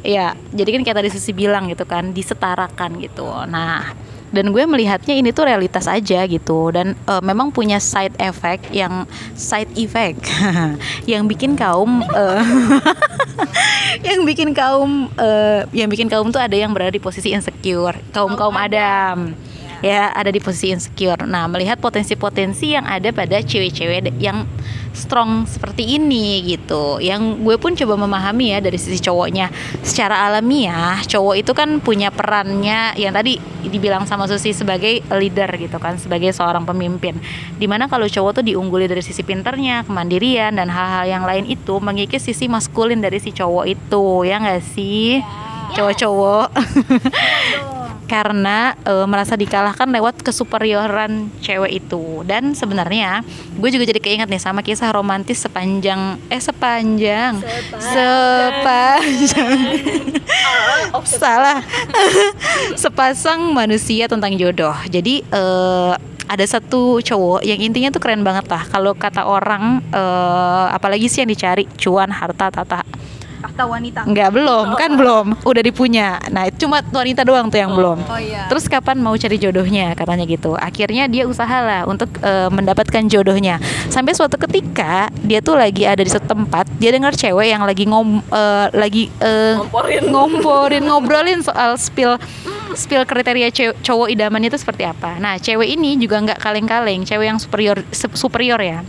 Iya, 0.03 0.35
jadi 0.51 0.69
kan 0.75 0.81
kayak 0.83 0.97
tadi 0.99 1.09
Sisi 1.15 1.31
bilang 1.31 1.71
gitu 1.71 1.87
kan, 1.87 2.11
disetarakan 2.11 2.99
gitu. 2.99 3.23
Nah, 3.47 3.95
dan 4.35 4.51
gue 4.51 4.63
melihatnya 4.67 5.15
ini 5.15 5.31
tuh 5.31 5.47
realitas 5.47 5.87
aja 5.87 6.27
gitu. 6.27 6.75
Dan 6.75 6.99
eh, 7.07 7.23
memang 7.23 7.55
punya 7.55 7.79
side 7.79 8.17
effect 8.19 8.67
yang 8.75 9.07
side 9.37 9.71
effect 9.79 10.27
yang 11.11 11.23
bikin 11.23 11.55
kaum 11.55 12.03
eh, 12.03 12.43
yang 14.11 14.27
bikin 14.27 14.51
kaum 14.51 15.07
eh, 15.15 15.63
yang 15.71 15.87
bikin 15.87 16.11
kaum 16.11 16.35
tuh 16.35 16.43
ada 16.43 16.57
yang 16.57 16.75
berada 16.75 16.91
di 16.91 16.99
posisi 16.99 17.31
insecure. 17.31 17.95
Kaum 18.11 18.35
kaum 18.35 18.59
adam 18.59 19.31
ya 19.83 20.15
ada 20.15 20.31
di 20.31 20.39
posisi 20.39 20.71
insecure. 20.71 21.27
Nah, 21.27 21.51
melihat 21.51 21.75
potensi-potensi 21.75 22.71
yang 22.71 22.87
ada 22.87 23.11
pada 23.11 23.43
cewek-cewek 23.43 24.15
yang 24.23 24.47
strong 24.95 25.43
seperti 25.43 25.99
ini 25.99 26.39
gitu. 26.47 27.03
Yang 27.03 27.43
gue 27.43 27.55
pun 27.59 27.75
coba 27.75 27.99
memahami 27.99 28.55
ya 28.55 28.63
dari 28.63 28.79
sisi 28.79 29.03
cowoknya. 29.03 29.51
Secara 29.83 30.23
alamiah, 30.31 31.03
cowok 31.03 31.35
itu 31.35 31.51
kan 31.51 31.83
punya 31.83 32.15
perannya 32.15 32.95
yang 32.95 33.11
tadi 33.11 33.35
dibilang 33.67 34.07
sama 34.07 34.23
Susi 34.31 34.55
sebagai 34.55 35.03
leader 35.11 35.51
gitu 35.59 35.75
kan, 35.83 35.99
sebagai 35.99 36.31
seorang 36.31 36.63
pemimpin. 36.63 37.19
Di 37.59 37.67
mana 37.67 37.91
kalau 37.91 38.07
cowok 38.07 38.39
tuh 38.39 38.45
diungguli 38.47 38.87
dari 38.87 39.03
sisi 39.03 39.19
pinternya, 39.27 39.83
kemandirian 39.83 40.55
dan 40.55 40.71
hal-hal 40.71 41.03
yang 41.11 41.23
lain 41.27 41.43
itu 41.43 41.75
mengikis 41.83 42.23
sisi 42.23 42.47
maskulin 42.47 43.03
dari 43.03 43.19
si 43.19 43.35
cowok 43.35 43.65
itu, 43.67 44.05
ya 44.23 44.39
nggak 44.39 44.63
sih? 44.63 45.19
Cowok-cowok. 45.75 46.47
karena 48.13 48.77
eh, 48.85 49.09
merasa 49.09 49.33
dikalahkan 49.33 49.89
lewat 49.89 50.21
kesuperioran 50.21 51.33
cewek 51.41 51.81
itu. 51.81 52.21
Dan 52.29 52.53
sebenarnya 52.53 53.25
gue 53.57 53.69
juga 53.73 53.89
jadi 53.89 53.97
keinget 53.97 54.29
nih 54.29 54.37
sama 54.37 54.61
kisah 54.61 54.93
romantis 54.93 55.41
sepanjang 55.41 56.21
eh 56.29 56.37
sepanjang 56.37 57.41
sepanjang. 57.81 59.57
salah. 61.09 61.59
Sepasang 62.85 63.49
manusia 63.49 64.05
tentang 64.05 64.37
jodoh. 64.37 64.77
Jadi 64.93 65.25
eh, 65.25 65.93
ada 66.23 66.45
satu 66.45 67.01
cowok 67.01 67.41
yang 67.41 67.57
intinya 67.65 67.89
tuh 67.89 67.97
keren 67.97 68.21
banget 68.21 68.45
lah. 68.45 68.61
Kalau 68.69 68.93
kata 68.93 69.25
orang 69.25 69.81
eh, 69.89 70.65
apalagi 70.69 71.09
sih 71.09 71.25
yang 71.25 71.33
dicari? 71.33 71.65
Cuan 71.81 72.13
harta 72.13 72.53
tata 72.53 72.85
Tahta 73.43 73.67
wanita. 73.67 74.07
Enggak 74.07 74.29
belum, 74.31 74.67
kan 74.79 74.91
belum. 74.95 75.25
Udah 75.43 75.59
dipunya. 75.59 76.15
Nah, 76.31 76.47
itu 76.47 76.63
cuma 76.63 76.79
wanita 76.79 77.27
doang 77.27 77.51
tuh 77.51 77.59
yang 77.59 77.75
belum. 77.75 77.99
Oh 78.07 78.15
iya. 78.15 78.47
Terus 78.47 78.71
kapan 78.71 79.03
mau 79.03 79.11
cari 79.19 79.35
jodohnya 79.35 79.91
katanya 79.99 80.23
gitu. 80.23 80.55
Akhirnya 80.55 81.11
dia 81.11 81.27
usahalah 81.27 81.83
untuk 81.83 82.07
eh, 82.23 82.47
mendapatkan 82.47 83.03
jodohnya. 83.11 83.59
Sampai 83.91 84.15
suatu 84.15 84.39
ketika 84.39 85.11
dia 85.27 85.43
tuh 85.43 85.59
lagi 85.59 85.83
ada 85.83 85.99
di 85.99 86.07
satu 86.07 86.31
tempat, 86.31 86.71
dia 86.79 86.95
dengar 86.95 87.11
cewek 87.19 87.51
yang 87.51 87.67
lagi 87.67 87.83
ngom 87.83 88.23
eh, 88.31 88.67
lagi 88.71 89.11
eh, 89.19 89.59
ngomporin 90.07 90.83
ngobrolin 90.87 91.43
soal 91.43 91.75
spill 91.75 92.15
spill 92.79 93.03
kriteria 93.03 93.51
cowok 93.83 94.07
idamannya 94.07 94.47
itu 94.47 94.59
seperti 94.63 94.87
apa. 94.87 95.19
Nah, 95.19 95.35
cewek 95.35 95.67
ini 95.67 95.99
juga 95.99 96.23
nggak 96.23 96.39
kaleng-kaleng, 96.39 97.03
cewek 97.03 97.27
yang 97.27 97.39
superior 97.43 97.83
superior 97.91 98.59
ya. 98.63 98.81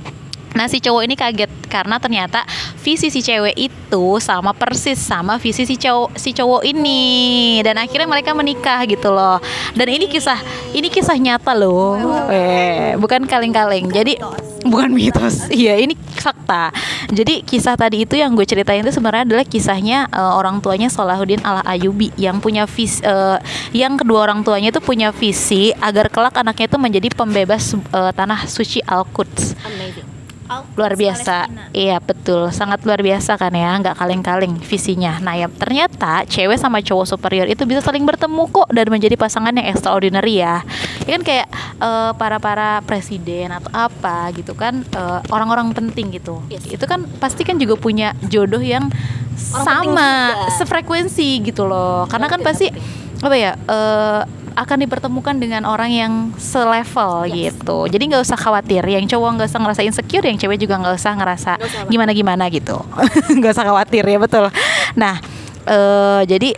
Nah 0.54 0.70
si 0.70 0.78
cowok 0.78 1.02
ini 1.02 1.14
kaget 1.18 1.50
karena 1.66 1.98
ternyata 1.98 2.46
visi 2.78 3.10
si 3.10 3.20
cewek 3.20 3.58
itu 3.58 4.04
sama 4.22 4.54
persis 4.54 4.96
sama 4.96 5.36
visi 5.42 5.66
si 5.66 5.74
cowok 5.74 6.14
si 6.14 6.30
cowok 6.30 6.62
ini 6.62 7.58
dan 7.66 7.78
akhirnya 7.82 8.06
mereka 8.06 8.30
menikah 8.32 8.86
gitu 8.86 9.10
loh. 9.10 9.42
Dan 9.74 9.90
ini 9.90 10.06
kisah 10.06 10.38
ini 10.70 10.86
kisah 10.86 11.18
nyata 11.18 11.52
loh. 11.58 11.98
Eh, 12.30 12.94
bukan 12.98 13.26
kaleng-kaleng. 13.26 13.90
Jadi 13.90 14.18
bukan 14.64 14.90
mitos. 14.90 15.52
Iya, 15.54 15.76
ini 15.76 15.94
fakta. 16.16 16.72
Jadi 17.12 17.44
kisah 17.44 17.76
tadi 17.76 18.08
itu 18.08 18.16
yang 18.16 18.32
gue 18.32 18.48
ceritain 18.48 18.80
itu 18.80 18.90
sebenarnya 18.96 19.28
adalah 19.28 19.44
kisahnya 19.44 20.08
eh, 20.08 20.32
orang 20.40 20.64
tuanya 20.64 20.88
Salahuddin 20.88 21.44
Al 21.44 21.60
Ayubi 21.68 22.10
yang 22.16 22.40
punya 22.40 22.64
visi 22.64 23.04
eh, 23.04 23.38
yang 23.76 24.00
kedua 24.00 24.24
orang 24.24 24.40
tuanya 24.40 24.72
itu 24.72 24.80
punya 24.80 25.12
visi 25.12 25.70
agar 25.76 26.08
kelak 26.08 26.34
anaknya 26.40 26.66
itu 26.72 26.78
menjadi 26.80 27.08
pembebas 27.12 27.76
eh, 27.76 28.12
tanah 28.16 28.48
suci 28.48 28.80
Al-Quds 28.88 29.43
luar 30.76 30.92
biasa. 30.94 31.48
Iya 31.72 31.98
betul. 31.98 32.52
Sangat 32.52 32.84
luar 32.84 33.00
biasa 33.00 33.40
kan 33.40 33.52
ya 33.52 33.74
nggak 33.80 33.96
kaleng-kaleng 33.96 34.54
visinya. 34.60 35.16
Nah 35.20 35.34
ya 35.34 35.48
ternyata 35.48 36.22
cewek 36.28 36.60
sama 36.60 36.84
cowok 36.84 37.06
superior 37.16 37.48
itu 37.48 37.64
bisa 37.64 37.80
saling 37.80 38.04
bertemu 38.04 38.44
kok 38.52 38.68
dan 38.70 38.86
menjadi 38.92 39.16
pasangan 39.16 39.56
yang 39.56 39.66
extraordinary 39.72 40.44
ya. 40.44 40.60
Ya 41.08 41.10
kan 41.16 41.22
kayak 41.24 41.46
eh, 41.80 42.10
para 42.14 42.36
para 42.38 42.84
presiden 42.84 43.52
atau 43.52 43.70
apa 43.72 44.30
gitu 44.36 44.52
kan 44.52 44.84
eh, 44.84 45.20
orang-orang 45.32 45.72
penting 45.72 46.12
gitu. 46.12 46.44
Itu 46.48 46.84
kan 46.84 47.08
pasti 47.18 47.42
kan 47.42 47.56
juga 47.56 47.80
punya 47.80 48.12
jodoh 48.28 48.60
yang 48.60 48.92
sama 49.34 50.36
sefrekuensi 50.60 51.40
gitu 51.42 51.64
loh. 51.64 52.04
Karena 52.06 52.28
kan 52.28 52.44
pasti 52.44 52.68
apa 53.24 53.36
ya 53.36 53.56
eh, 53.56 54.43
akan 54.54 54.86
dipertemukan 54.86 55.34
dengan 55.34 55.66
orang 55.66 55.90
yang 55.90 56.12
selevel 56.38 57.26
gitu. 57.30 57.90
Jadi 57.90 58.02
nggak 58.14 58.22
usah 58.22 58.38
khawatir. 58.38 58.86
Yang 58.86 59.14
cowok 59.14 59.30
nggak 59.38 59.48
usah 59.50 59.60
ngerasa 59.60 59.82
insecure, 59.82 60.24
yang 60.26 60.38
cewek 60.38 60.58
juga 60.62 60.78
nggak 60.78 60.94
usah 60.94 61.12
ngerasa 61.18 61.52
gimana 61.90 62.10
gimana 62.14 62.44
gitu. 62.48 62.78
Nggak 63.38 63.52
usah 63.54 63.66
khawatir 63.66 64.06
ya 64.06 64.18
betul. 64.22 64.46
Nah, 64.94 65.18
eh, 65.66 66.22
jadi 66.30 66.54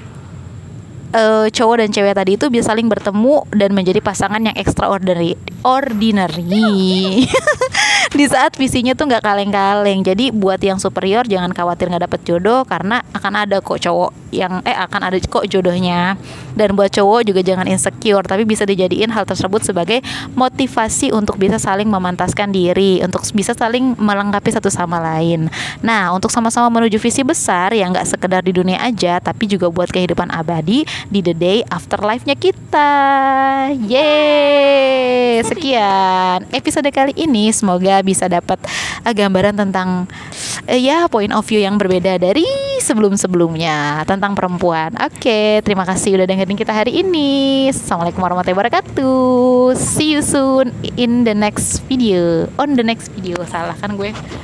eh, 1.16 1.46
cowok 1.48 1.76
dan 1.80 1.88
cewek 1.88 2.14
tadi 2.14 2.36
itu 2.36 2.46
bisa 2.52 2.72
saling 2.72 2.86
bertemu 2.90 3.48
dan 3.56 3.70
menjadi 3.72 4.04
pasangan 4.04 4.42
yang 4.44 4.56
extraordinary, 4.58 5.38
ordinary. 5.64 7.24
Di 8.16 8.24
saat 8.24 8.56
visinya 8.56 8.96
tuh 8.96 9.12
nggak 9.12 9.20
kaleng-kaleng. 9.20 10.00
Jadi 10.00 10.32
buat 10.32 10.56
yang 10.64 10.80
superior 10.80 11.28
jangan 11.28 11.52
khawatir 11.52 11.92
nggak 11.92 12.08
dapet 12.08 12.20
jodoh 12.24 12.64
karena 12.64 13.04
akan 13.12 13.44
ada 13.44 13.60
kok 13.60 13.76
cowok 13.76 14.32
yang 14.32 14.64
eh 14.64 14.72
akan 14.72 15.12
ada 15.12 15.20
kok 15.20 15.44
jodohnya. 15.44 16.16
Dan 16.56 16.72
buat 16.72 16.88
cowok 16.88 17.28
juga 17.28 17.44
jangan 17.44 17.68
insecure, 17.68 18.24
tapi 18.24 18.48
bisa 18.48 18.64
dijadiin 18.64 19.12
hal 19.12 19.28
tersebut 19.28 19.60
sebagai 19.60 20.00
motivasi 20.32 21.12
untuk 21.12 21.36
bisa 21.36 21.60
saling 21.60 21.84
memantaskan 21.84 22.48
diri, 22.48 23.04
untuk 23.04 23.20
bisa 23.36 23.52
saling 23.52 23.92
melengkapi 24.00 24.48
satu 24.48 24.72
sama 24.72 24.96
lain. 24.96 25.52
Nah, 25.84 26.16
untuk 26.16 26.32
sama-sama 26.32 26.72
menuju 26.72 26.96
visi 26.96 27.20
besar 27.20 27.76
yang 27.76 27.92
nggak 27.92 28.08
sekedar 28.08 28.40
di 28.40 28.56
dunia 28.56 28.80
aja, 28.80 29.20
tapi 29.20 29.44
juga 29.44 29.68
buat 29.68 29.92
kehidupan 29.92 30.32
abadi 30.32 30.88
di 31.12 31.20
the 31.20 31.36
day 31.36 31.60
afterlife-nya 31.68 32.32
kita. 32.40 32.88
Yeay! 33.76 35.44
Sekian 35.44 36.48
episode 36.56 36.88
kali 36.88 37.12
ini, 37.20 37.52
semoga 37.52 38.00
bisa 38.06 38.30
dapat 38.30 38.62
eh, 39.02 39.10
gambaran 39.10 39.58
tentang 39.58 40.06
eh, 40.70 40.78
ya 40.78 41.10
point 41.10 41.34
of 41.34 41.42
view 41.42 41.58
yang 41.58 41.74
berbeda 41.74 42.22
dari 42.22 42.46
sebelum-sebelumnya 42.78 44.06
tentang 44.06 44.38
perempuan. 44.38 44.94
Oke, 45.02 45.58
terima 45.66 45.82
kasih 45.82 46.14
udah 46.22 46.26
dengerin 46.30 46.54
kita 46.54 46.70
hari 46.70 47.02
ini. 47.02 47.66
Assalamualaikum 47.74 48.22
warahmatullahi 48.22 48.70
wabarakatuh. 48.70 49.74
See 49.74 50.14
you 50.14 50.22
soon 50.22 50.70
in 50.94 51.26
the 51.26 51.34
next 51.34 51.82
video. 51.90 52.46
On 52.62 52.78
the 52.78 52.86
next 52.86 53.10
video, 53.18 53.42
salah 53.50 53.74
kan 53.74 53.98
gue. 53.98 54.14